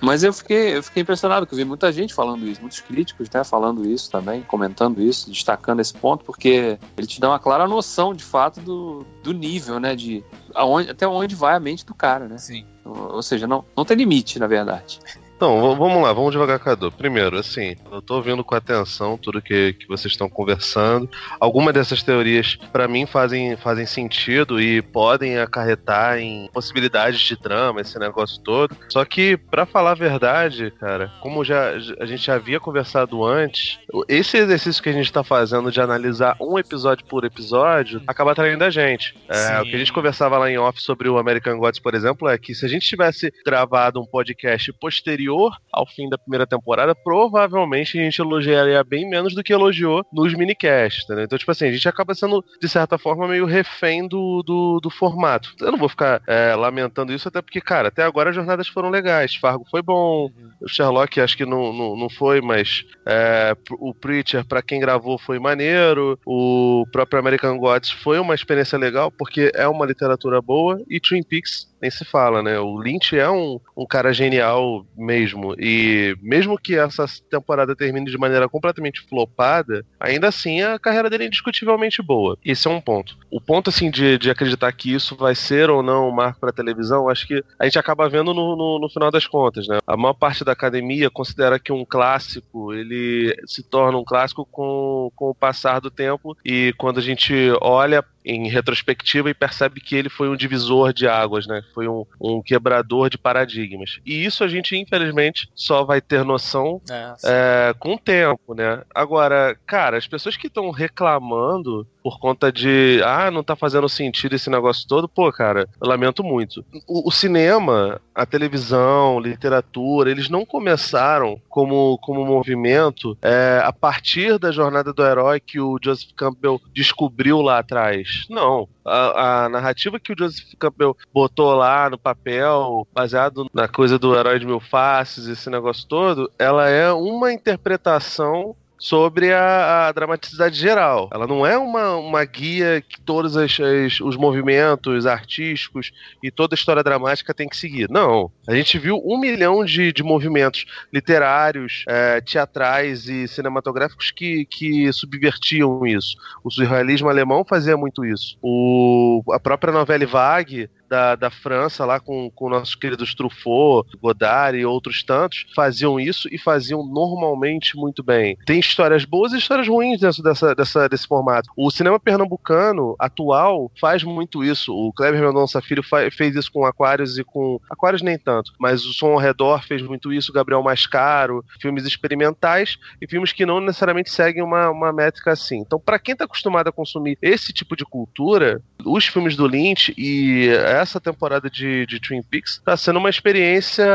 [0.00, 3.28] Mas eu fiquei, eu fiquei impressionado, que eu vi muita gente falando isso, muitos críticos
[3.30, 7.66] né, falando isso também, comentando isso, destacando esse ponto, porque ele te dá uma clara
[7.66, 9.96] noção, de fato, do, do nível, né?
[9.96, 12.38] De aonde, até onde vai a mente do cara, né?
[12.38, 12.66] Sim.
[12.84, 15.00] Ou, ou seja, não, não tem limite, na verdade.
[15.36, 16.90] Então, vamos lá, vamos devagar, Cadu.
[16.90, 21.10] Primeiro, assim, eu tô ouvindo com atenção tudo que, que vocês estão conversando.
[21.38, 27.82] Algumas dessas teorias, para mim, fazem, fazem sentido e podem acarretar em possibilidades de trama,
[27.82, 28.74] esse negócio todo.
[28.88, 33.78] Só que, para falar a verdade, cara, como já a gente já havia conversado antes,
[34.08, 38.64] esse exercício que a gente tá fazendo de analisar um episódio por episódio acaba atraindo
[38.64, 39.14] a gente.
[39.28, 42.26] É, o que a gente conversava lá em off sobre o American Gods, por exemplo,
[42.26, 46.46] é que se a gente tivesse gravado um podcast posterior anterior ao fim da primeira
[46.46, 51.24] temporada, provavelmente a gente elogiaria bem menos do que elogiou nos minicasts, né?
[51.24, 54.88] Então, tipo assim, a gente acaba sendo, de certa forma, meio refém do, do, do
[54.88, 55.54] formato.
[55.60, 58.88] Eu não vou ficar é, lamentando isso, até porque, cara, até agora as jornadas foram
[58.88, 59.34] legais.
[59.34, 64.46] Fargo foi bom, o Sherlock acho que não, não, não foi, mas é, o Preacher,
[64.46, 66.18] para quem gravou, foi maneiro.
[66.24, 71.22] O próprio American Gods foi uma experiência legal, porque é uma literatura boa, e Twin
[71.22, 72.58] Peaks nem se fala, né?
[72.58, 75.54] O Lynch é um, um cara genial mesmo.
[75.58, 81.24] E mesmo que essa temporada termine de maneira completamente flopada, ainda assim a carreira dele
[81.24, 82.38] é indiscutivelmente boa.
[82.44, 83.16] Esse é um ponto.
[83.30, 86.52] O ponto, assim, de, de acreditar que isso vai ser ou não um marco para
[86.52, 89.78] televisão, acho que a gente acaba vendo no, no, no, final das contas, né?
[89.86, 95.10] A maior parte da academia considera que um clássico ele se torna um clássico com,
[95.14, 99.94] com o passar do tempo e quando a gente olha em retrospectiva e percebe que
[99.94, 101.62] ele foi um divisor de águas, né?
[101.72, 104.00] Foi um, um quebrador de paradigmas.
[104.04, 108.82] E isso a gente, infelizmente, só vai ter noção é, é, com o tempo, né?
[108.92, 114.36] Agora, cara, as pessoas que estão reclamando por conta de, ah, não tá fazendo sentido
[114.36, 116.64] esse negócio todo, pô, cara, eu lamento muito.
[116.86, 124.38] O, o cinema, a televisão, literatura, eles não começaram como, como movimento é, a partir
[124.38, 128.15] da jornada do herói que o Joseph Campbell descobriu lá atrás.
[128.28, 128.68] Não.
[128.84, 134.16] A, a, narrativa que o Joseph Campbell botou lá no papel, baseado na coisa do
[134.16, 140.58] herói de mil faces, esse negócio todo, ela é uma interpretação sobre a, a, dramaticidade
[140.58, 141.08] geral.
[141.12, 146.54] Ela não é uma, uma guia que todos as, as, os movimentos artísticos e toda
[146.54, 147.88] a história dramática tem que seguir.
[147.90, 148.30] Não.
[148.46, 154.92] A gente viu um milhão de, de movimentos literários, é, teatrais e cinematográficos que, que
[154.92, 156.16] subvertiam isso.
[156.44, 158.36] O surrealismo alemão fazia muito isso.
[158.42, 164.58] O, a própria novela Vague da, da França, lá com, com nossos queridos Truffaut, Godard
[164.58, 168.36] e outros tantos, faziam isso e faziam normalmente muito bem.
[168.46, 171.50] Tem histórias boas e histórias ruins dentro dessa, dessa, desse formato.
[171.56, 174.74] O cinema pernambucano atual faz muito isso.
[174.74, 177.60] O Kleber Mendonça Filho fez isso com Aquários e com.
[177.70, 182.78] Aquários nem tanto, mas o Som ao Redor fez muito isso, Gabriel Mascaro, filmes experimentais
[183.00, 185.58] e filmes que não necessariamente seguem uma, uma métrica assim.
[185.58, 189.94] Então, para quem está acostumado a consumir esse tipo de cultura, os filmes do Lynch
[189.96, 193.86] e essa temporada de, de Twin Peaks está sendo uma experiência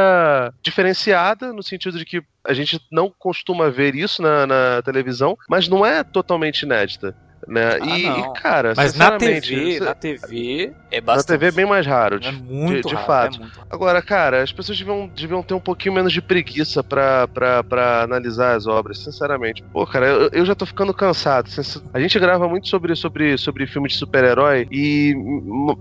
[0.61, 5.67] diferenciada, no sentido de que a gente não costuma ver isso na, na televisão, mas
[5.67, 7.15] não é totalmente inédita.
[7.47, 7.79] Né?
[7.81, 11.27] Ah, e, e, cara, Mas na TV, isso- na TV é na bastante.
[11.39, 13.35] TV é bem mais raro, de, É muito de- de raro, fato.
[13.37, 13.67] é muito raro.
[13.69, 18.03] Agora, cara, as pessoas deviam, deviam ter um pouquinho menos de preguiça pra, pra, pra
[18.03, 19.63] analisar as obras, sinceramente.
[19.73, 21.49] Pô, cara, eu, eu já tô ficando cansado.
[21.93, 25.15] A gente grava muito sobre, sobre, sobre filme de super-herói e,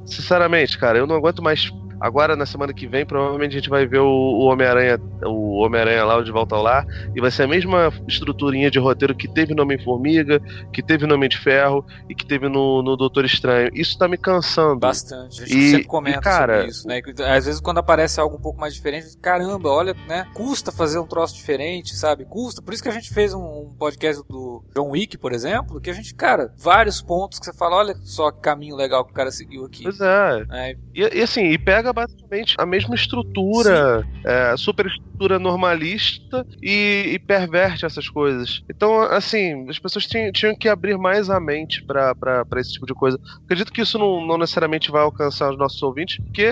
[0.07, 1.71] sinceramente, cara, eu não aguento mais.
[2.01, 6.17] Agora, na semana que vem, provavelmente a gente vai ver o, Homem-Aranha, o Homem-Aranha lá,
[6.17, 9.55] o De Volta ao Lar, e vai ser a mesma estruturinha de roteiro que teve
[9.55, 10.41] no Homem-Formiga,
[10.73, 13.71] que teve no Homem de Ferro e que teve no, no Doutor Estranho.
[13.75, 14.81] Isso tá me cansando.
[14.81, 15.43] Bastante.
[15.43, 17.01] A gente E- sempre comenta e, cara, sobre isso, né?
[17.37, 20.27] Às vezes quando aparece algo um pouco mais diferente, caramba, olha, né?
[20.35, 22.25] Custa fazer um troço diferente, sabe?
[22.25, 22.63] Custa.
[22.63, 25.93] Por isso que a gente fez um, podcast do John Wick, por exemplo, que a
[25.93, 29.31] gente, cara, vários pontos que você fala, olha só que caminho legal que o cara
[29.31, 29.83] seguiu aqui.
[29.83, 30.75] Pois é, né?
[30.95, 37.19] E, e assim, e pega basicamente a mesma estrutura, é, super estrutura normalista e, e
[37.19, 38.63] perverte essas coisas.
[38.69, 42.15] Então, assim, as pessoas tinham, tinham que abrir mais a mente pra
[42.57, 43.19] esse tipo de coisa.
[43.45, 46.49] Acredito que isso não, não necessariamente vai alcançar os nossos ouvintes, porque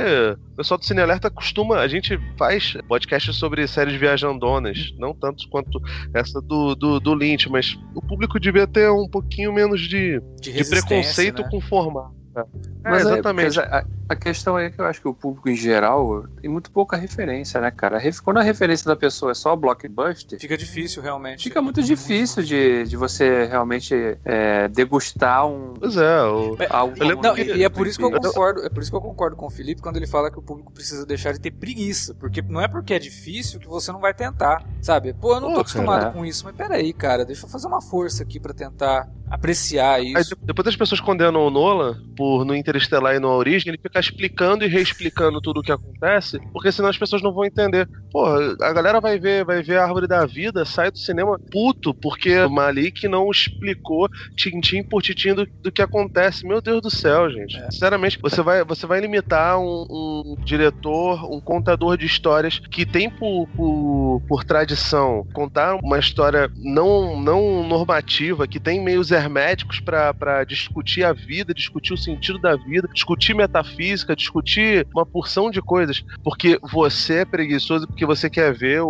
[0.52, 1.78] o pessoal do Cine Alerta costuma.
[1.78, 5.80] A gente faz podcasts sobre séries viajandonas, não tanto quanto
[6.12, 10.52] essa do, do, do Lynch, mas o público devia ter um pouquinho menos de, De,
[10.52, 11.48] de preconceito né?
[11.50, 12.17] com formato.
[12.42, 13.60] É, Mas é, exatamente.
[13.60, 16.96] a, a questão é que eu acho que o público em geral tem muito pouca
[16.96, 18.00] referência, né, cara?
[18.24, 21.42] Quando a referência da pessoa é só blockbuster, Fica difícil, realmente.
[21.44, 26.96] fica muito difícil de, de você realmente é, degustar um Pois é, o, algo.
[26.98, 28.82] eu lembro Não, que- e, e é por isso que eu Eu- concordo, é por
[28.82, 31.32] isso que eu concordo com o Felipe quando ele fala que o público precisa deixar
[31.32, 35.12] de ter preguiça, porque não é porque é difícil que você não vai tentar, sabe?
[35.12, 36.12] Pô, eu não tô Pô, acostumado cara.
[36.12, 40.12] com isso, mas peraí, cara, deixa eu fazer uma força aqui pra tentar apreciar Aí,
[40.12, 40.34] isso.
[40.36, 44.00] de- depois as pessoas condenam o Nolan por no Interestelar e no Origem, ele ficar
[44.00, 47.88] explicando e reexplicando tudo o que acontece, porque senão as pessoas não vão entender.
[48.10, 51.94] Pô, a galera vai ver, vai ver a Árvore da Vida, sai do cinema puto,
[51.94, 56.46] porque o Malik não explicou tintim por tintim do, do que acontece.
[56.46, 57.56] Meu Deus do céu, gente.
[57.56, 57.70] É.
[57.70, 63.08] Sinceramente, você vai, você vai limitar um, um diretor, um contador de histórias que tem
[63.10, 70.44] por, por, por tradição contar uma história não, não normativa, que tem meios herméticos pra
[70.44, 76.04] discutir a vida, discutir o sentido da vida, discutir metafísica, discutir uma porção de coisas,
[76.22, 78.88] porque você é preguiçoso porque você quer ver o,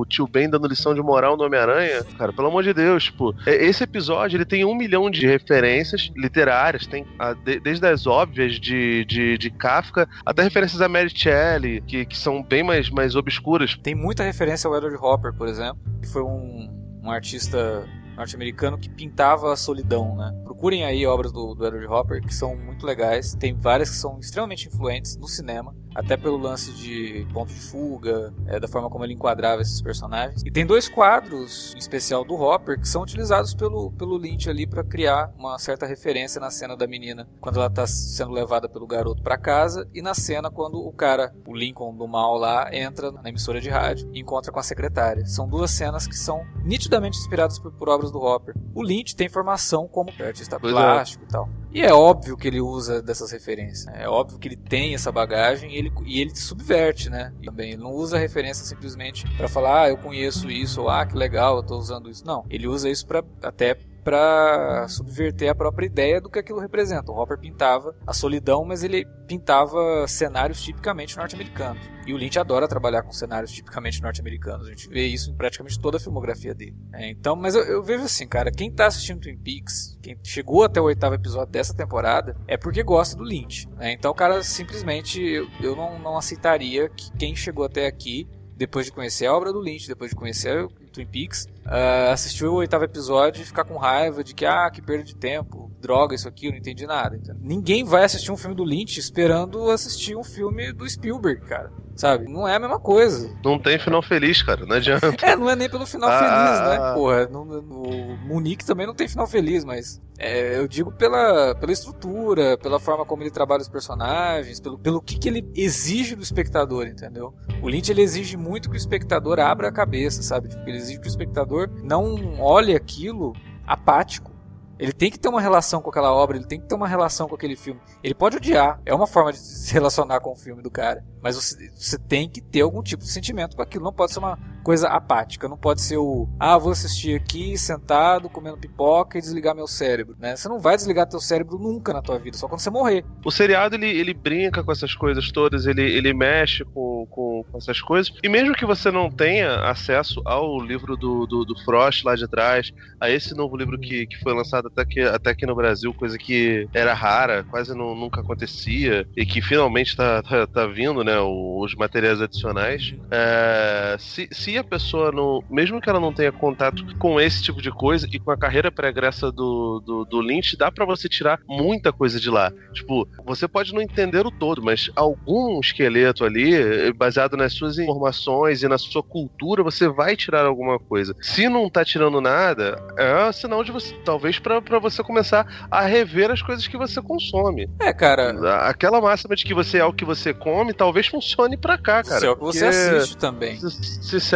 [0.00, 3.34] o tio Ben dando lição de moral no Homem-Aranha, cara, pelo amor de Deus, tipo,
[3.46, 8.06] é- esse episódio ele tem um milhão de referências literárias, tem a- de- desde as
[8.06, 12.90] óbvias de, de, de Kafka até referências a Mary Shelley, que, que são bem mais,
[12.90, 13.76] mais obscuras.
[13.82, 16.68] Tem muita referência ao Edward Hopper, por exemplo, que foi um,
[17.02, 17.84] um artista
[18.20, 20.32] norte-americano que pintava a solidão, né?
[20.44, 23.34] Procurem aí obras do, do Edward Hopper, que são muito legais.
[23.34, 28.32] Tem várias que são extremamente influentes no cinema, até pelo lance de ponto de fuga,
[28.46, 30.42] é, da forma como ele enquadrava esses personagens.
[30.44, 34.66] E tem dois quadros, em especial do Hopper, que são utilizados pelo, pelo Lynch ali
[34.66, 38.86] para criar uma certa referência na cena da menina quando ela tá sendo levada pelo
[38.86, 43.10] garoto para casa e na cena quando o cara, o Lincoln do mal lá, entra
[43.10, 45.24] na emissora de rádio e encontra com a secretária.
[45.26, 48.54] São duas cenas que são nitidamente inspiradas por, por obras do Hopper.
[48.74, 50.76] O Lynch tem formação como artista Pois é.
[50.76, 51.48] plástico e tal.
[51.72, 53.86] E é óbvio que ele usa dessas referências.
[53.86, 54.02] né?
[54.02, 57.32] É óbvio que ele tem essa bagagem e ele, e ele subverte, né?
[57.44, 61.06] Também ele não usa a referência simplesmente pra falar, ah, eu conheço isso, ou ah,
[61.06, 62.26] que legal, eu tô usando isso.
[62.26, 67.12] Não, ele usa isso para até para subverter a própria ideia do que aquilo representa.
[67.12, 71.82] O Hopper pintava a solidão, mas ele pintava cenários tipicamente norte-americanos.
[72.06, 74.66] E o Lynch adora trabalhar com cenários tipicamente norte-americanos.
[74.66, 76.76] A gente vê isso em praticamente toda a filmografia dele.
[76.92, 80.64] É, então, mas eu, eu vejo assim, cara, quem tá assistindo Twin Peaks, quem chegou
[80.64, 83.68] até o oitavo episódio dessa temporada, é porque gosta do Lynch.
[83.76, 83.92] né?
[83.92, 88.28] Então, cara, simplesmente eu, eu não, não aceitaria que quem chegou até aqui
[88.60, 92.52] depois de conhecer a obra do Lynch, depois de conhecer o Twin Peaks, ah, assistiu
[92.52, 96.14] o oitavo episódio e ficar com raiva de que, ah, que perda de tempo, droga,
[96.14, 97.16] isso aqui, eu não entendi nada.
[97.16, 97.36] entendeu?
[97.40, 101.70] Ninguém vai assistir um filme do Lynch esperando assistir um filme do Spielberg, cara.
[101.96, 102.32] Sabe?
[102.32, 103.30] Não é a mesma coisa.
[103.44, 105.14] Não tem final feliz, cara, não adianta.
[105.22, 106.94] É, não é nem pelo final Ah, feliz, né?
[106.94, 111.54] Porra, no, no- o Munique também não tem final feliz, mas é, eu digo pela,
[111.56, 116.14] pela estrutura, pela forma como ele trabalha os personagens, pelo, pelo que, que ele exige
[116.14, 117.34] do espectador, entendeu?
[117.62, 120.48] O Lynch ele exige muito que o espectador abra a cabeça, sabe?
[120.48, 121.49] Tipo, ele exige que o espectador
[121.82, 123.34] não olhe aquilo
[123.66, 124.30] apático.
[124.78, 127.28] Ele tem que ter uma relação com aquela obra, ele tem que ter uma relação
[127.28, 127.78] com aquele filme.
[128.02, 131.04] Ele pode odiar, é uma forma de se relacionar com o filme do cara.
[131.22, 133.84] Mas você, você tem que ter algum tipo de sentimento com aquilo.
[133.84, 135.48] Não pode ser uma coisa apática.
[135.48, 140.16] Não pode ser o, ah, vou assistir aqui, sentado, comendo pipoca e desligar meu cérebro.
[140.18, 140.36] Né?
[140.36, 143.04] Você não vai desligar teu cérebro nunca na tua vida, só quando você morrer.
[143.24, 147.58] O seriado, ele, ele brinca com essas coisas todas, ele, ele mexe com, com, com
[147.58, 148.12] essas coisas.
[148.22, 152.28] E mesmo que você não tenha acesso ao livro do, do, do Frost lá de
[152.28, 155.92] trás, a esse novo livro que, que foi lançado até aqui, até aqui no Brasil,
[155.94, 161.02] coisa que era rara, quase não, nunca acontecia, e que finalmente tá, tá, tá vindo,
[161.02, 162.94] né, os materiais adicionais.
[163.10, 167.60] É, se, se a pessoa, não, mesmo que ela não tenha contato com esse tipo
[167.60, 171.40] de coisa e com a carreira pregressa do, do, do Lynch, dá para você tirar
[171.48, 172.52] muita coisa de lá.
[172.72, 178.62] Tipo, você pode não entender o todo, mas algum esqueleto ali, baseado nas suas informações
[178.62, 181.14] e na sua cultura, você vai tirar alguma coisa.
[181.20, 186.30] Se não tá tirando nada, é sinal de você, talvez para você começar a rever
[186.30, 187.68] as coisas que você consome.
[187.80, 188.30] É, cara.
[188.68, 192.20] Aquela máxima de que você é o que você come, talvez funcione para cá, cara.
[192.20, 193.58] Você é o que você assiste também.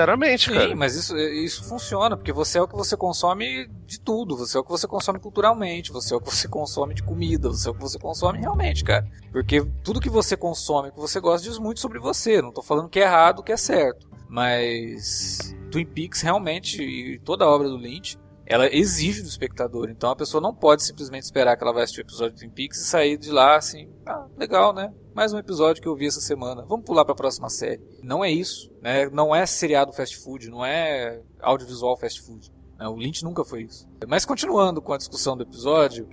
[0.05, 0.69] Sinceramente, Sim, cara.
[0.69, 4.37] Sim, mas isso, isso funciona, porque você é o que você consome de tudo.
[4.37, 7.49] Você é o que você consome culturalmente, você é o que você consome de comida,
[7.49, 9.07] você é o que você consome realmente, cara.
[9.33, 12.43] Porque tudo que você consome, que você gosta, diz muito sobre você.
[12.43, 14.07] Não tô falando que é errado, que é certo.
[14.29, 19.89] Mas Twin Peaks realmente, e toda a obra do Lynch, ela exige do espectador.
[19.91, 22.51] Então a pessoa não pode simplesmente esperar que ela vai assistir o episódio de Twin
[22.51, 24.93] Peaks e sair de lá assim, ah, legal, né?
[25.15, 26.65] Mais um episódio que eu vi essa semana.
[26.69, 27.83] Vamos pular para a próxima série.
[28.03, 29.09] Não é isso, né?
[29.11, 32.53] Não é seriado fast food, não é audiovisual fast food.
[32.79, 32.89] Né?
[32.89, 33.89] O Lynch nunca foi isso.
[34.09, 36.09] Mas continuando com a discussão do episódio,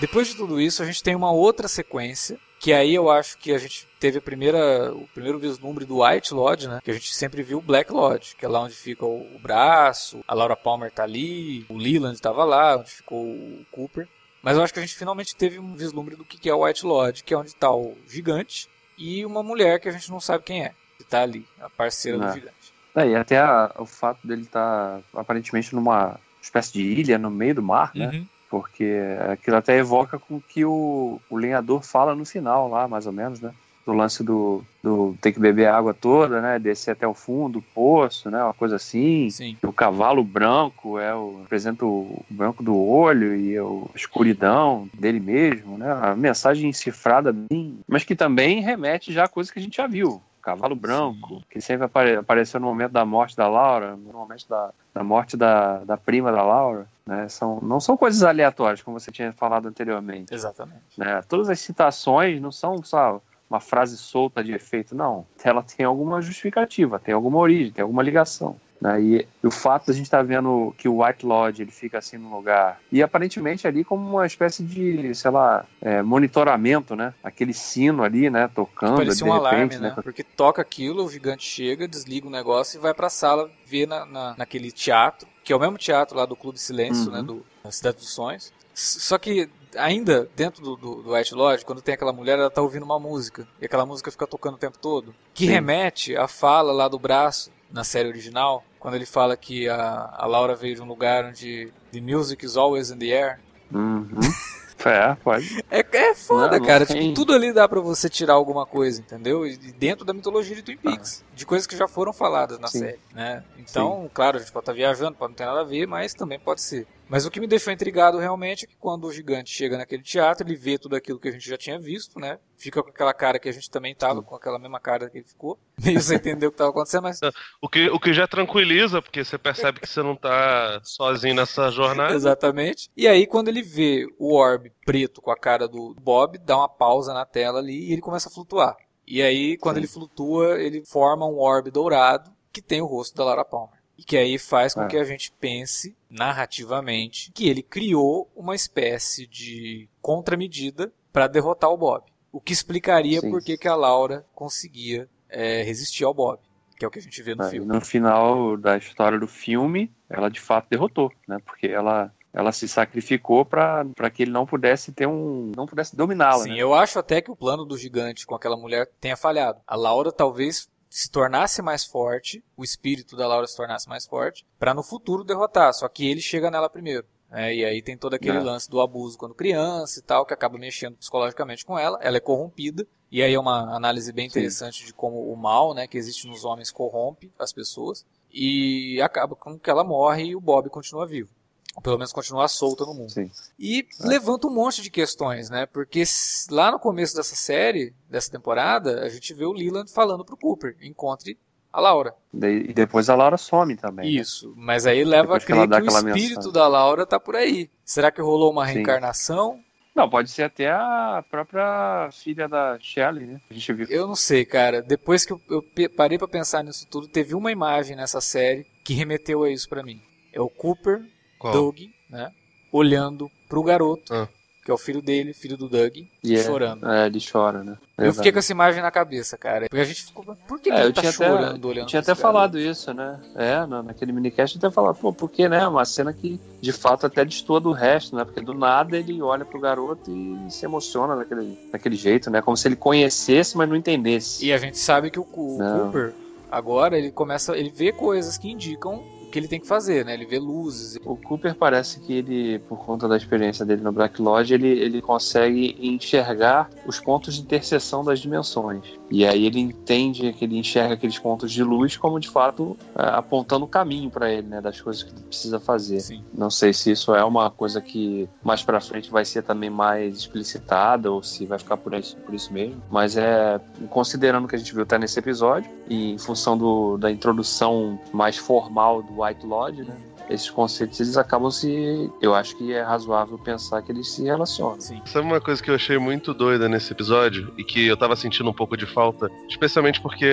[0.00, 3.52] Depois de tudo isso, a gente tem uma outra sequência, que aí eu acho que
[3.52, 6.80] a gente teve a primeira, o primeiro vislumbre do White Lodge, né?
[6.84, 10.22] Que a gente sempre viu o Black Lodge, que é lá onde fica o, braço,
[10.26, 14.06] a Laura Palmer tá ali, o Leland estava lá, onde ficou o Cooper.
[14.42, 16.84] Mas eu acho que a gente finalmente teve um vislumbre do que é o White
[16.84, 20.44] Lodge, que é onde está o gigante e uma mulher que a gente não sabe
[20.44, 22.72] quem é, que está ali, a parceira do gigante.
[22.94, 27.30] É, e até a, o fato dele estar tá, aparentemente numa espécie de ilha no
[27.30, 28.08] meio do mar, né?
[28.08, 28.26] Uhum
[28.60, 28.98] porque
[29.30, 33.12] aquilo até evoca com o que o, o lenhador fala no final lá, mais ou
[33.12, 33.52] menos, né?
[33.84, 36.58] Do lance do, do ter que beber a água toda, né?
[36.58, 38.42] Descer até o fundo do poço, né?
[38.42, 39.30] Uma coisa assim.
[39.30, 39.56] Sim.
[39.62, 43.62] O cavalo branco é o, representa o branco do olho e a
[43.94, 45.92] escuridão dele mesmo, né?
[46.02, 49.86] A mensagem cifrada bem, mas que também remete já a coisas que a gente já
[49.86, 50.20] viu.
[50.46, 51.42] Cavalo Branco, Sim.
[51.50, 55.36] que sempre apare apareceu no momento da morte da Laura, no momento da, da morte
[55.36, 56.86] da, da prima da Laura.
[57.06, 57.28] Né?
[57.28, 60.34] São, não são coisas aleatórias, como você tinha falado anteriormente.
[60.34, 60.98] Exatamente.
[60.98, 61.22] Né?
[61.28, 65.24] Todas as citações não são só uma frase solta de efeito, não.
[65.42, 68.56] Ela tem alguma justificativa, tem alguma origem, tem alguma ligação.
[68.80, 69.00] Né?
[69.00, 71.98] E, o fato de a gente estar tá vendo que o White Lodge ele fica
[71.98, 77.14] assim no lugar e aparentemente ali como uma espécie de, sei lá, é, monitoramento, né?
[77.22, 78.50] Aquele sino ali, né?
[78.54, 78.96] Tocando.
[78.96, 79.94] Parecia um repente, alarme, né?
[79.96, 80.02] né?
[80.02, 83.86] Porque toca aquilo, o gigante chega, desliga o negócio e vai para a sala ver
[83.86, 87.18] na, na, naquele teatro, que é o mesmo teatro lá do Clube Silêncio, né?
[87.18, 87.22] uhum.
[87.22, 87.26] né?
[87.26, 88.52] Do, da Cidade dos Sonhos.
[88.74, 92.60] Só que ainda dentro do, do, do, White Lodge, quando tem aquela mulher, ela tá
[92.60, 93.46] ouvindo uma música.
[93.60, 95.14] E aquela música fica tocando o tempo todo.
[95.32, 95.52] Que Sim.
[95.52, 100.26] remete à fala lá do braço na série original, quando ele fala que a, a
[100.26, 103.40] Laura veio de um lugar onde the music is always in the air.
[103.72, 104.06] Uhum.
[104.84, 105.64] É, pode.
[105.68, 106.86] É, é foda, não, cara.
[106.88, 109.44] Não tipo, tudo ali dá para você tirar alguma coisa, entendeu?
[109.46, 111.24] E dentro da mitologia de Twin Peaks.
[111.24, 111.34] Ah.
[111.34, 112.80] De coisas que já foram faladas na Sim.
[112.80, 113.42] série, né?
[113.58, 114.10] Então, Sim.
[114.14, 116.38] claro, a gente pode estar tá viajando, pode não ter nada a ver, mas também
[116.38, 116.86] pode ser.
[117.08, 120.46] Mas o que me deixou intrigado realmente é que quando o gigante chega naquele teatro,
[120.46, 122.38] ele vê tudo aquilo que a gente já tinha visto, né?
[122.56, 125.26] Fica com aquela cara que a gente também tava, com aquela mesma cara que ele
[125.26, 125.58] ficou.
[125.82, 127.20] Meio sem entender o que estava acontecendo, mas.
[127.60, 131.70] O que, o que já tranquiliza, porque você percebe que você não tá sozinho nessa
[131.70, 132.14] jornada.
[132.14, 132.90] Exatamente.
[132.96, 136.68] E aí, quando ele vê o orbe preto com a cara do Bob, dá uma
[136.68, 138.76] pausa na tela ali e ele começa a flutuar.
[139.06, 139.80] E aí, quando Sim.
[139.82, 143.75] ele flutua, ele forma um orbe dourado que tem o rosto da Lara Palmer.
[143.98, 144.88] E que aí faz com é.
[144.88, 151.78] que a gente pense narrativamente que ele criou uma espécie de contramedida para derrotar o
[151.78, 152.04] Bob.
[152.30, 153.30] O que explicaria Sim.
[153.30, 156.38] por que, que a Laura conseguia é, resistir ao Bob.
[156.78, 157.66] Que é o que a gente vê no é, filme.
[157.66, 161.38] No final da história do filme, ela de fato derrotou, né?
[161.44, 166.42] Porque ela ela se sacrificou para que ele não pudesse ter um não pudesse dominá-la.
[166.42, 166.58] Sim, né?
[166.58, 169.58] eu acho até que o plano do gigante com aquela mulher tenha falhado.
[169.66, 174.46] A Laura talvez se tornasse mais forte, o espírito da Laura se tornasse mais forte,
[174.58, 175.74] para no futuro derrotar.
[175.74, 177.04] Só que ele chega nela primeiro.
[177.28, 177.52] né?
[177.54, 178.40] E aí tem todo aquele É.
[178.40, 181.98] lance do abuso quando criança e tal, que acaba mexendo psicologicamente com ela.
[182.00, 182.86] Ela é corrompida.
[183.10, 184.38] E aí é uma análise bem Sim.
[184.38, 188.06] interessante de como o mal, né, que existe nos homens corrompe as pessoas.
[188.32, 191.30] E acaba com que ela morre e o Bob continua vivo.
[191.76, 193.10] Ou pelo menos continua solta no mundo.
[193.12, 193.30] Sim.
[193.58, 195.66] E levanta um monte de questões, né?
[195.66, 196.02] Porque
[196.50, 200.74] lá no começo dessa série, dessa temporada, a gente vê o Leland falando pro Cooper,
[200.80, 201.38] encontre
[201.70, 202.14] a Laura.
[202.32, 204.06] E depois a Laura some também.
[204.06, 204.20] né?
[204.22, 204.54] Isso.
[204.56, 206.52] Mas aí leva a Depois que ela crer dá que o espírito mensagem.
[206.52, 207.70] da Laura tá por aí.
[207.84, 208.72] Será que rolou uma Sim.
[208.74, 209.60] reencarnação?
[209.94, 213.40] Não, pode ser até a própria filha da Shelley, né?
[213.50, 213.86] A gente viu.
[213.90, 214.80] Eu não sei, cara.
[214.82, 215.62] Depois que eu, eu
[215.96, 219.82] parei pra pensar nisso tudo, teve uma imagem nessa série que remeteu a isso pra
[219.82, 220.00] mim.
[220.34, 221.02] É o Cooper,
[221.50, 221.54] Qual?
[221.54, 221.78] Doug,
[222.10, 222.30] né?
[222.72, 224.28] Olhando pro garoto, Ah.
[224.64, 226.86] que é o filho dele, filho do Doug, E é- chorando.
[226.90, 227.76] É, ele chora, né?
[227.96, 229.68] Eu fiquei com essa imagem na cabeça, cara.
[229.70, 230.24] Porque a gente ficou.
[230.24, 232.20] Por que, que É, ele eu tá tinha chorando até, olhando tinha pra até esse
[232.20, 232.70] falado garoto?
[232.70, 233.20] isso, né?
[233.36, 235.66] É, na- naquele minicast até falar, pô, porque, né?
[235.68, 238.24] Uma cena que de fato até destoa do resto, né?
[238.24, 242.42] Porque do nada ele olha pro garoto e se emociona daquele, daquele jeito, né?
[242.42, 244.44] Como se ele conhecesse, mas não entendesse.
[244.44, 245.58] E a gente sabe que o, o.
[245.58, 246.12] Cooper,
[246.50, 247.56] agora, ele começa.
[247.56, 249.02] Ele vê coisas que indicam
[249.36, 250.14] que ele tem que fazer, né?
[250.14, 250.98] Ele vê luzes.
[251.04, 255.02] O Cooper parece que ele, por conta da experiência dele no Black Lodge, ele, ele
[255.02, 258.82] consegue enxergar os pontos de interseção das dimensões.
[259.10, 263.02] E aí ele entende que ele enxerga aqueles pontos de luz como de fato é,
[263.10, 266.00] apontando o caminho para ele, né, das coisas que ele precisa fazer.
[266.00, 266.24] Sim.
[266.32, 270.16] Não sei se isso é uma coisa que mais pra frente vai ser também mais
[270.16, 272.82] explicitada ou se vai ficar por isso, por isso mesmo.
[272.90, 273.60] Mas é
[273.90, 278.38] considerando que a gente viu até nesse episódio e em função do, da introdução mais
[278.38, 279.96] formal do White Lodge, né?
[280.28, 282.10] Esses conceitos eles acabam se.
[282.20, 284.80] Eu acho que é razoável pensar que eles se relacionam.
[284.80, 285.00] Sim.
[285.04, 288.48] Sabe uma coisa que eu achei muito doida nesse episódio e que eu tava sentindo
[288.50, 290.26] um pouco de falta, especialmente porque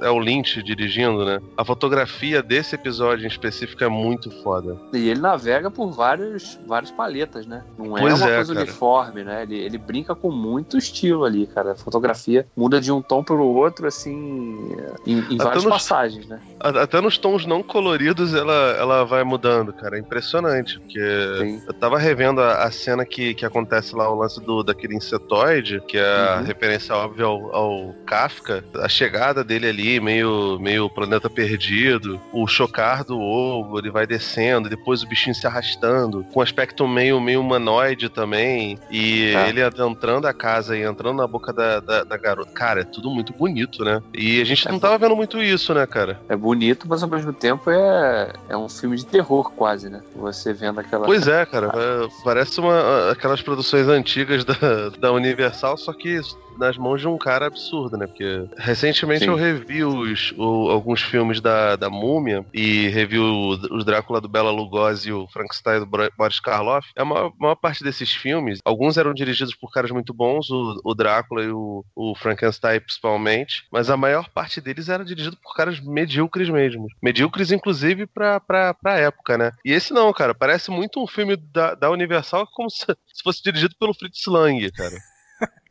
[0.00, 1.40] é o Lynch dirigindo, né?
[1.56, 4.76] A fotografia desse episódio em específico é muito foda.
[4.92, 7.62] E ele navega por vários, várias paletas, né?
[7.78, 8.64] Não é Pois uma é, coisa cara.
[8.66, 9.42] uniforme, né?
[9.42, 11.72] Ele, ele brinca com muito estilo ali, cara.
[11.72, 14.76] A fotografia muda de um tom pro outro, assim,
[15.06, 16.40] em, em várias nos- passagens, né?
[16.60, 19.96] Até nos tons não coloridos ela, ela vai mudando, cara.
[19.96, 20.78] É impressionante.
[20.80, 21.00] Porque
[21.38, 21.62] Sim.
[21.66, 25.82] eu tava revendo a, a cena que, que acontece lá, o lance do, daquele insetoide,
[25.88, 26.44] que é a Uhum.
[26.44, 28.64] referência óbvia ao, ao Kafka.
[28.76, 32.20] A chegada dele ali, meio, meio planeta perdido.
[32.32, 36.24] O chocar do ovo, ele vai descendo, depois o bichinho se arrastando.
[36.32, 38.78] Com um aspecto meio, meio humanoide também.
[38.90, 39.48] E Tá.
[39.48, 42.50] ele adentrando a casa e entrando na boca da, da, da garota.
[42.52, 44.00] Cara, é tudo muito bonito, né?
[44.14, 46.20] E a gente É não tava vendo muito isso, né, cara?
[46.28, 50.02] É bonito, mas ao mesmo tempo é, é um filme de terror, quase, né?
[50.14, 51.06] Você vendo aquela.
[51.06, 51.68] Pois é, cara.
[51.74, 54.54] é, Parece uma, aquelas produções antigas da,
[55.00, 56.20] da Universal, só que
[56.58, 58.06] nas mãos de um cara absurdo, né?
[58.06, 59.30] Porque recentemente Sim.
[59.30, 64.28] eu revi os, o- alguns filmes da, da Múmia e revi o, os Drácula do
[64.28, 66.88] Bela Lugosi e o Frankenstein do Boris Karloff.
[66.96, 70.94] A maior, maior parte desses filmes, alguns eram dirigidos por caras muito bons, o, o
[70.94, 75.78] Drácula e o, o Frankenstein principalmente, mas a maior parte deles era dirigido por caras
[75.80, 76.86] medíocres mesmo.
[77.02, 79.50] Medíocres, inclusive, pra, pra, pra época, né?
[79.64, 83.42] E esse não, cara, parece muito um filme da, da Universal como se, se fosse
[83.42, 84.96] dirigido pelo Fritz Lang, cara.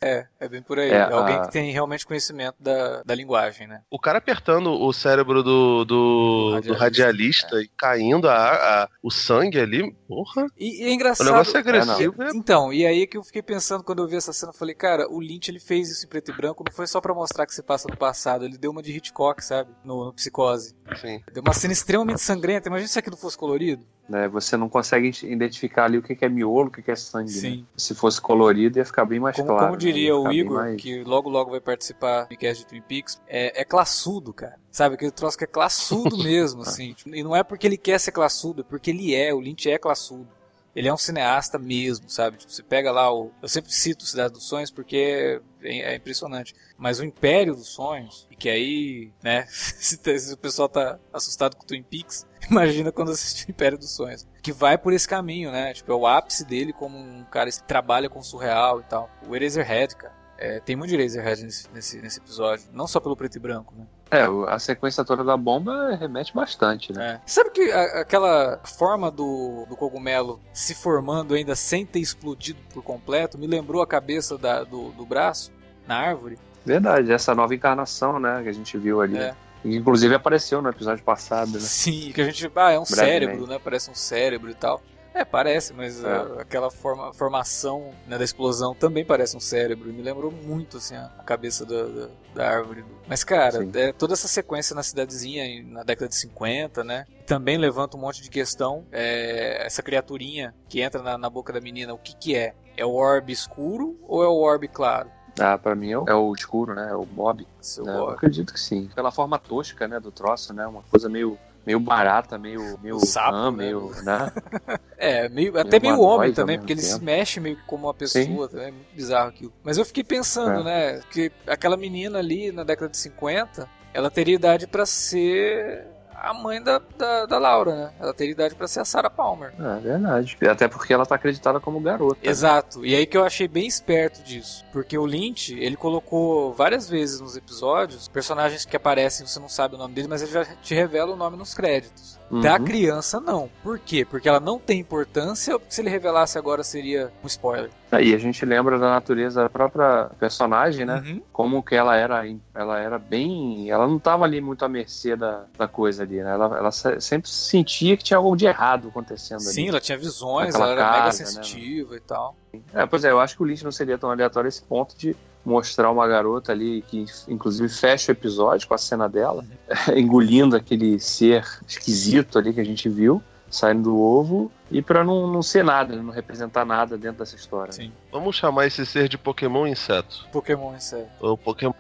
[0.02, 0.90] É, é bem por aí.
[0.92, 3.82] É, É, alguém a- que tem realmente conhecimento da, da linguagem, né?
[3.90, 8.36] O cara apertando o cérebro do, do, Do do radialista, radialista, e caindo a,
[8.84, 10.48] a- o sangue ali, porra.
[10.58, 11.26] E, e é O engraçado.
[11.28, 12.22] negócio é agressivo.
[12.24, 14.76] é- Então, e aí que eu fiquei pensando quando eu vi essa cena, eu falei,
[14.76, 17.46] cara, o Lynch ele fez isso em preto e branco, não foi só pra mostrar
[17.46, 19.72] que se passa no passado, ele deu uma de Hitchcock, sabe?
[19.84, 20.76] No, no Psicose.
[21.00, 21.22] Sim.
[21.34, 23.86] Deu uma cena extremamente sangrenta, imagina se aquilo fosse colorido.
[24.08, 24.28] Né?
[24.28, 27.32] Você não consegue identificar ali o que é miolo, o que é sangue.
[27.34, 27.40] né?
[27.40, 27.66] Sim.
[27.76, 29.62] Se fosse colorido, ia ficar bem mais Como, claro.
[29.64, 29.78] como né?
[29.80, 33.20] diria Ia o Igor, mais- que logo logo vai participar do cast de Twin Peaks,
[33.28, 34.58] é, é classudo, cara.
[34.70, 36.94] Sabe, aquele troço que é classudo mesmo, assim.
[36.94, 39.68] Tipo, E não é porque ele quer ser classudo, é porque ele é, o Lynch
[39.70, 40.28] é classudo.
[40.76, 42.38] Ele é um cineasta mesmo, sabe?
[42.38, 43.32] Tipo, você pega lá o.
[43.42, 46.54] Eu sempre cito Cidade dos Sonhos porque é, é impressionante.
[46.78, 51.00] Mas o Império dos Sonhos, e que aí, né, se, te- se o pessoal tá
[51.14, 54.28] assustado com o Twin Peaks, imagina quando assistir o Império dos Sonhos.
[54.44, 55.74] Que vai por esse caminho, né?
[55.74, 59.10] Tipo, é o ápice dele como um cara que trabalha com surreal e tal.
[59.28, 60.14] O Eraserhead, cara.
[60.38, 62.66] É, tem muito de Eraserhead nesse, nesse, nesse episódio.
[62.74, 63.88] Não só pelo preto e branco, né?
[64.12, 67.16] É, a sequência toda da bomba remete bastante, né?
[67.16, 67.22] É.
[67.26, 72.84] Sabe que a- aquela forma do, do cogumelo se formando ainda sem ter explodido por
[72.84, 75.52] completo me lembrou a cabeça da- do, do braço
[75.88, 76.38] na árvore?
[76.66, 79.18] Verdade, essa nova encarnação, né, que a gente viu ali.
[79.18, 79.36] É.
[79.64, 81.60] Inclusive apareceu no episódio passado, né?
[81.60, 82.52] Sim, que a gente.
[82.56, 82.96] Ah, é um Brevemente.
[83.26, 83.60] cérebro, né?
[83.64, 84.80] Parece um cérebro e tal.
[85.16, 86.08] É, parece, mas É.
[86.08, 89.90] uh, aquela forma, formação né, da explosão também parece um cérebro.
[89.90, 92.84] E me lembrou muito, assim, a cabeça da, da, da árvore.
[93.08, 97.06] Mas, cara, é, toda essa sequência na cidadezinha, na década de 50, né?
[97.26, 98.86] Também levanta um monte de questão.
[98.92, 102.54] É, essa criaturinha que entra na, na boca da menina, o que que é?
[102.76, 105.10] É o orbe escuro ou é o orbe claro?
[105.40, 106.90] Ah, pra mim é o, é o escuro, né?
[106.92, 107.48] É o Bob.
[107.62, 107.96] Seu né?
[107.96, 108.90] Eu acredito que sim.
[108.94, 110.66] Pela forma tosca, né, do troço, né?
[110.68, 113.52] Uma coisa meio, meio barata, meio, meio sapo, né?
[113.52, 114.32] meio, né?
[115.06, 118.48] É, meio, até meio homem também, porque ele se mexe meio que como uma pessoa,
[118.50, 119.54] também, é muito bizarro aquilo.
[119.64, 120.64] Mas eu fiquei pensando, É.
[120.96, 125.88] né, que aquela menina ali na década de 50, ela teria idade pra ser
[126.18, 127.92] a mãe da, da, da Laura, né?
[128.00, 129.54] Ela teria idade pra ser a Sarah Palmer.
[129.60, 130.36] É verdade.
[130.50, 132.16] Até porque ela tá acreditada como garota.
[132.24, 132.32] né?
[132.32, 132.84] Exato.
[132.84, 134.66] E aí que eu achei bem esperto disso.
[134.72, 139.76] Porque o Lynch, ele colocou várias vezes nos episódios personagens que aparecem, você não sabe
[139.76, 142.18] o nome dele, mas ele já te revela o nome nos créditos.
[142.32, 142.66] Da Uhum.
[142.66, 143.50] criança, não.
[143.62, 144.04] Por quê?
[144.04, 147.70] Porque ela não tem importância, ou se ele revelasse agora seria um spoiler.
[147.92, 151.04] Aí a gente lembra da natureza da própria personagem, né?
[151.06, 151.22] Uhum.
[151.32, 152.24] Como que ela era,
[152.54, 156.32] ela era bem, ela não tava ali muito à mercê da, da coisa ali, né?
[156.32, 159.54] Ela, ela se- sempre sentia que tinha algo de errado acontecendo ali.
[159.54, 162.36] Sim, ela tinha visões, ela era mega né, sensitiva e tal.
[162.74, 164.98] É, pois é, eu acho que o Lynch não seria tão aleatório a esse ponto
[164.98, 165.16] de
[165.46, 169.46] mostrar uma garota ali que, inclusive, fecha o episódio com a cena dela,
[169.96, 175.28] engolindo aquele ser esquisito ali que a gente viu, saindo do ovo, e pra não,
[175.28, 177.72] não ser nada, não representar nada dentro dessa história.
[177.72, 177.92] Sim.
[178.12, 180.28] Vamos chamar esse ser de Pokémon inseto.
[180.32, 181.06] Pokémon, é.
[181.22, 181.74] O Pokémon,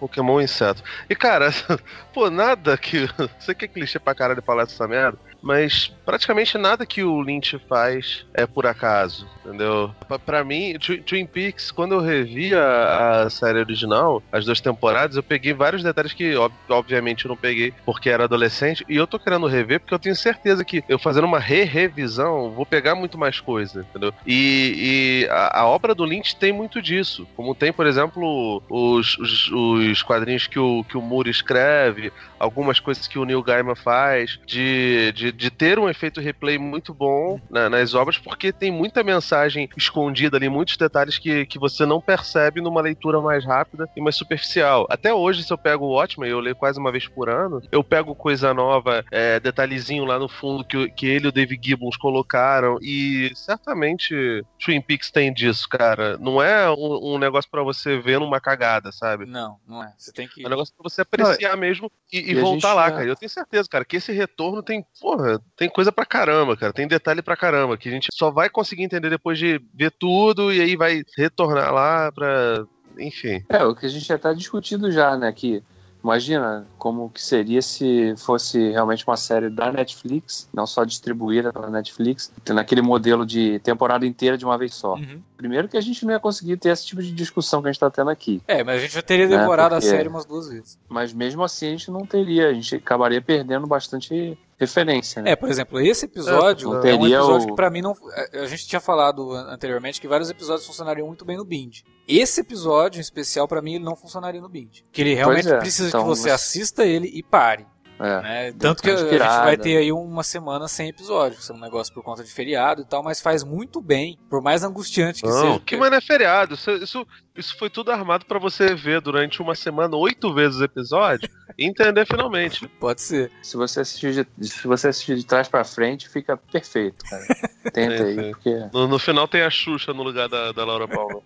[0.00, 0.82] Pokémon inseto.
[1.08, 1.50] E cara,
[2.12, 3.08] pô, nada que.
[3.38, 7.58] Sei que é clichê pra caralho falar dessa merda, mas praticamente nada que o Lynch
[7.68, 9.94] faz é por acaso, entendeu?
[10.26, 15.16] Pra mim, Twi- Twin Peaks, quando eu revi a, a série original, as duas temporadas,
[15.16, 19.06] eu peguei vários detalhes que, ob- obviamente, eu não peguei porque era adolescente, e eu
[19.06, 23.16] tô querendo rever porque eu tenho certeza que eu fazendo uma re-revisão vou pegar muito
[23.18, 24.12] mais coisa, entendeu?
[24.26, 29.16] E, e a, a obra do Lynch tem muito disso, como tem, por exemplo, os,
[29.18, 33.74] os, os quadrinhos que o, que o Moore escreve, algumas coisas que o Neil Gaiman
[33.76, 38.70] faz, de, de, de ter um efeito replay muito bom na- nas obras, porque tem
[38.70, 43.88] muita mensagem escondida ali, muitos detalhes que, que você não percebe numa leitura mais rápida
[43.96, 44.86] e mais superficial.
[44.90, 47.84] Até hoje, se eu pego o Watchmen, eu leio quase uma vez por ano, eu
[47.84, 51.96] pego coisa nova, é, detalhezinho lá no fundo que, que ele e o Dave Gibbons
[51.96, 53.30] colocaram, e
[53.72, 56.16] certamente Twin Peaks tem disso, cara.
[56.18, 59.26] Não é um, um negócio pra você ver numa cagada, sabe?
[59.26, 59.92] Não, não é.
[59.98, 60.42] Você tem que.
[60.44, 63.06] É um negócio pra você apreciar mesmo e, e e voltar lá, já- cara.
[63.06, 66.72] Eu tenho certeza, cara, que esse retorno tem, porra, tem coisa pra caramba, cara.
[66.72, 70.52] Tem detalhe pra caramba, que a gente só vai conseguir entender depois de ver tudo
[70.52, 72.64] e aí vai retornar lá pra.
[72.98, 73.42] Enfim.
[73.48, 75.32] É, o que a gente já tá discutindo já, né?
[75.32, 75.62] Que
[76.04, 81.70] imagina como que seria se fosse realmente uma série da Netflix, não só distribuída pela
[81.70, 84.94] Netflix, naquele modelo de temporada inteira de uma vez só.
[84.94, 85.22] Uhum.
[85.36, 87.80] Primeiro que a gente não ia conseguir ter esse tipo de discussão que a gente
[87.80, 88.42] tá tendo aqui.
[88.48, 90.76] É, mas a gente já teria Né, devorado porque- a série umas duas vezes.
[90.88, 95.30] Mas mesmo assim a gente não teria, a gente acabaria perdendo bastante referência, né?
[95.32, 97.92] É, por exemplo, esse episódio Não é um episódio o- que pra mim não.
[97.92, 101.80] a- A gente tinha falado an- anteriormente que vários episódios funcionariam muito bem no Bind.
[102.08, 104.80] Esse episódio em especial, pra mim, ele não funcionaria no Bind.
[104.92, 107.66] Que ele realmente é, precisa então que você você- assista ele e pare.
[108.02, 108.22] É.
[108.22, 108.52] né?
[108.58, 112.02] Tanto que a, gente vai ter aí uma semana sem episódio, é um negócio por
[112.02, 115.60] conta de feriado e tal, mas faz muito bem, por mais angustiante que Não, seja.
[115.60, 116.54] que mas não é feriado.
[116.54, 120.64] Isso, isso, isso foi tudo armado pra você ver durante uma semana oito vezes o
[120.64, 122.66] episódio e entender finalmente.
[122.80, 123.30] Pode ser.
[123.40, 127.24] Se você assistir de, se você assistir de trás pra frente, fica perfeito, cara.
[127.72, 130.88] Tenta Sim, aí, porque No, no final tem a Xuxa no lugar da, da Laura
[130.88, 131.22] Palmer.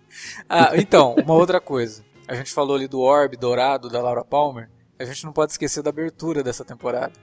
[0.47, 2.05] Ah, então, uma outra coisa.
[2.27, 4.69] A gente falou ali do Orb dourado da Laura Palmer.
[4.99, 7.13] A gente não pode esquecer da abertura dessa temporada.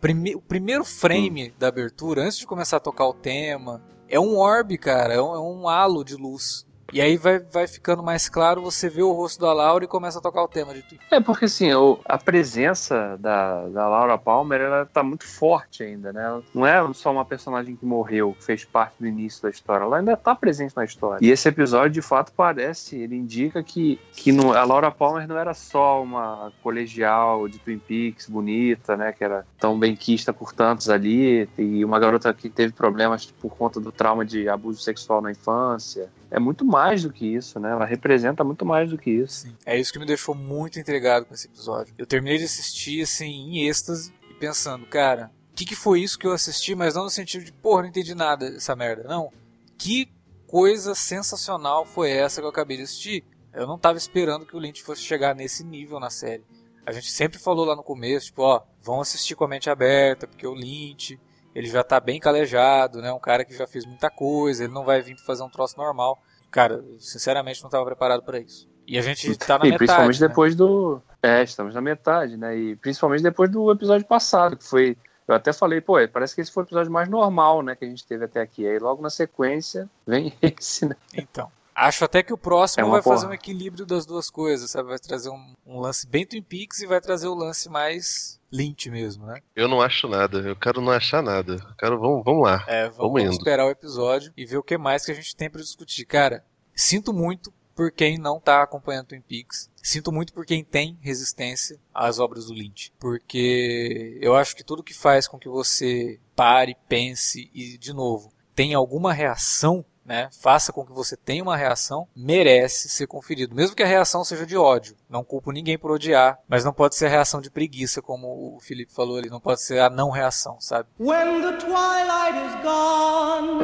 [0.00, 4.36] Prime- o primeiro frame da abertura, antes de começar a tocar o tema, é um
[4.36, 5.14] orbe, cara.
[5.14, 6.66] É um, é um halo de luz.
[6.92, 10.18] E aí vai, vai ficando mais claro, você vê o rosto da Laura e começa
[10.18, 11.00] a tocar o tema de tudo.
[11.10, 11.68] É, porque assim,
[12.04, 16.42] a presença da, da Laura Palmer, ela tá muito forte ainda, né?
[16.54, 19.98] Não é só uma personagem que morreu, que fez parte do início da história, ela
[19.98, 21.24] ainda tá presente na história.
[21.24, 25.54] E esse episódio, de fato, parece, ele indica que, que a Laura Palmer não era
[25.54, 29.12] só uma colegial de Twin Peaks bonita, né?
[29.12, 33.56] Que era tão bem quista por tantos ali, e uma garota que teve problemas por
[33.56, 36.10] conta do trauma de abuso sexual na infância.
[36.30, 37.70] É muito mais do que isso, né?
[37.70, 39.42] Ela representa muito mais do que isso.
[39.42, 39.56] Sim.
[39.64, 41.94] É isso que me deixou muito intrigado com esse episódio.
[41.96, 46.18] Eu terminei de assistir, assim, em êxtase, e pensando, cara, o que, que foi isso
[46.18, 49.04] que eu assisti, mas não no sentido de, porra, não entendi nada dessa merda.
[49.04, 49.30] Não.
[49.78, 50.10] Que
[50.46, 53.24] coisa sensacional foi essa que eu acabei de assistir?
[53.52, 56.44] Eu não tava esperando que o Lynch fosse chegar nesse nível na série.
[56.86, 60.26] A gente sempre falou lá no começo, tipo, ó, vão assistir com a mente aberta,
[60.26, 61.18] porque o Lynch.
[61.54, 63.12] ele já tá bem calejado, né?
[63.12, 66.20] Um cara que já fez muita coisa, ele não vai vir fazer um troço normal.
[66.50, 68.68] Cara, sinceramente não estava preparado para isso.
[68.86, 69.78] E a gente tá na e metade.
[69.78, 70.28] principalmente né?
[70.28, 71.00] depois do.
[71.22, 72.56] É, estamos na metade, né?
[72.56, 74.96] E principalmente depois do episódio passado, que foi.
[75.28, 77.76] Eu até falei, pô, parece que esse foi o episódio mais normal, né?
[77.76, 78.66] Que a gente teve até aqui.
[78.66, 80.96] Aí logo na sequência vem esse, né?
[81.14, 81.50] Então.
[81.86, 83.30] Acho até que o próximo É vai fazer porra.
[83.30, 84.90] um equilíbrio das duas coisas, sabe?
[84.90, 88.90] Vai trazer um, um lance bem Twin Peaks e vai trazer o lance mais Lynch
[88.90, 89.40] mesmo, né?
[89.56, 91.54] Eu não acho nada, eu quero não achar nada.
[91.54, 92.64] Eu quero, vamos, vamos lá.
[92.66, 95.48] É, vamos, Vamos esperar o episódio e ver o que mais que a gente tem
[95.48, 96.04] pra discutir.
[96.04, 99.70] Cara, sinto muito por quem não tá acompanhando Twin Peaks.
[99.82, 102.92] Sinto muito por quem tem resistência às obras do Lynch.
[103.00, 108.30] Porque eu acho que tudo que faz com que você pare, pense e, de novo,
[108.54, 110.28] tenha alguma reação, né?
[110.40, 113.54] Faça com que você tenha uma reação, merece ser conferido.
[113.54, 114.96] Mesmo que a reação seja de ódio.
[115.08, 118.60] Não culpo ninguém por odiar, mas não pode ser a reação de preguiça, como o
[118.60, 119.28] Felipe falou ali.
[119.28, 120.88] Não pode ser a não reação, sabe?
[120.98, 123.60] When the twilight is gone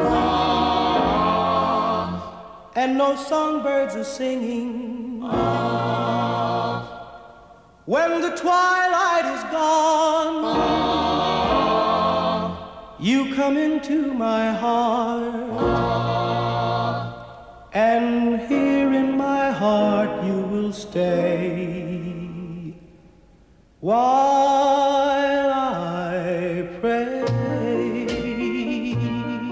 [2.76, 5.22] and no songbirds are singing.
[7.86, 11.35] When the twilight is gone,
[12.98, 15.34] you come into my heart,
[17.72, 22.74] and here in my heart you will stay
[23.80, 27.24] while I pray.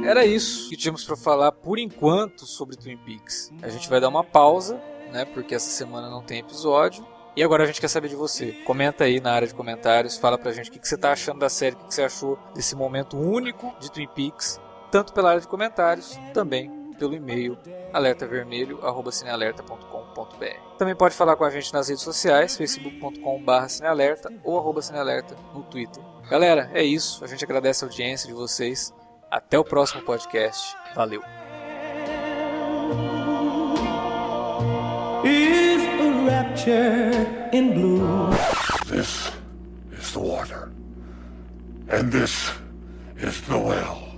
[0.07, 3.51] Era isso que tínhamos pra falar por enquanto sobre Twin Peaks.
[3.63, 4.81] A gente vai dar uma pausa,
[5.13, 5.25] né?
[5.25, 7.05] Porque essa semana não tem episódio.
[7.37, 8.53] E agora a gente quer saber de você.
[8.65, 11.41] Comenta aí na área de comentários, fala pra gente o que que você tá achando
[11.41, 14.61] da série, o que que você achou desse momento único de Twin Peaks,
[14.91, 17.59] tanto pela área de comentários, também pelo e-mail
[17.93, 20.77] alertavermelho@cinealerta.com.br.
[20.79, 26.01] Também pode falar com a gente nas redes sociais, facebook.com/cinealerta ou arroba cinealerta no Twitter.
[26.31, 27.25] Galera, é isso.
[27.25, 28.95] A gente agradece a audiência de vocês.
[29.31, 30.77] Até o próximo podcast.
[30.95, 31.23] Valeu.
[35.25, 35.64] A
[36.45, 38.31] rapture in blue.
[38.87, 39.31] This
[39.93, 40.73] is the water.
[41.89, 42.51] And this
[43.17, 44.17] is the well.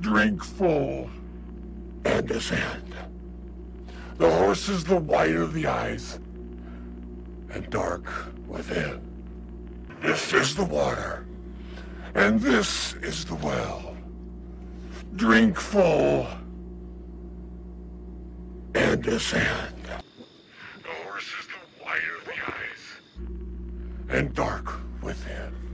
[0.00, 1.10] Drink full
[2.04, 2.94] and ascend.
[4.18, 6.18] The horse is the white of the eyes
[7.50, 8.04] and dark
[8.46, 9.00] within.
[10.02, 11.26] This is the water.
[12.14, 13.96] And this is the well.
[15.16, 16.26] Drink full
[18.74, 19.76] and ascend.
[24.08, 25.65] And dark within.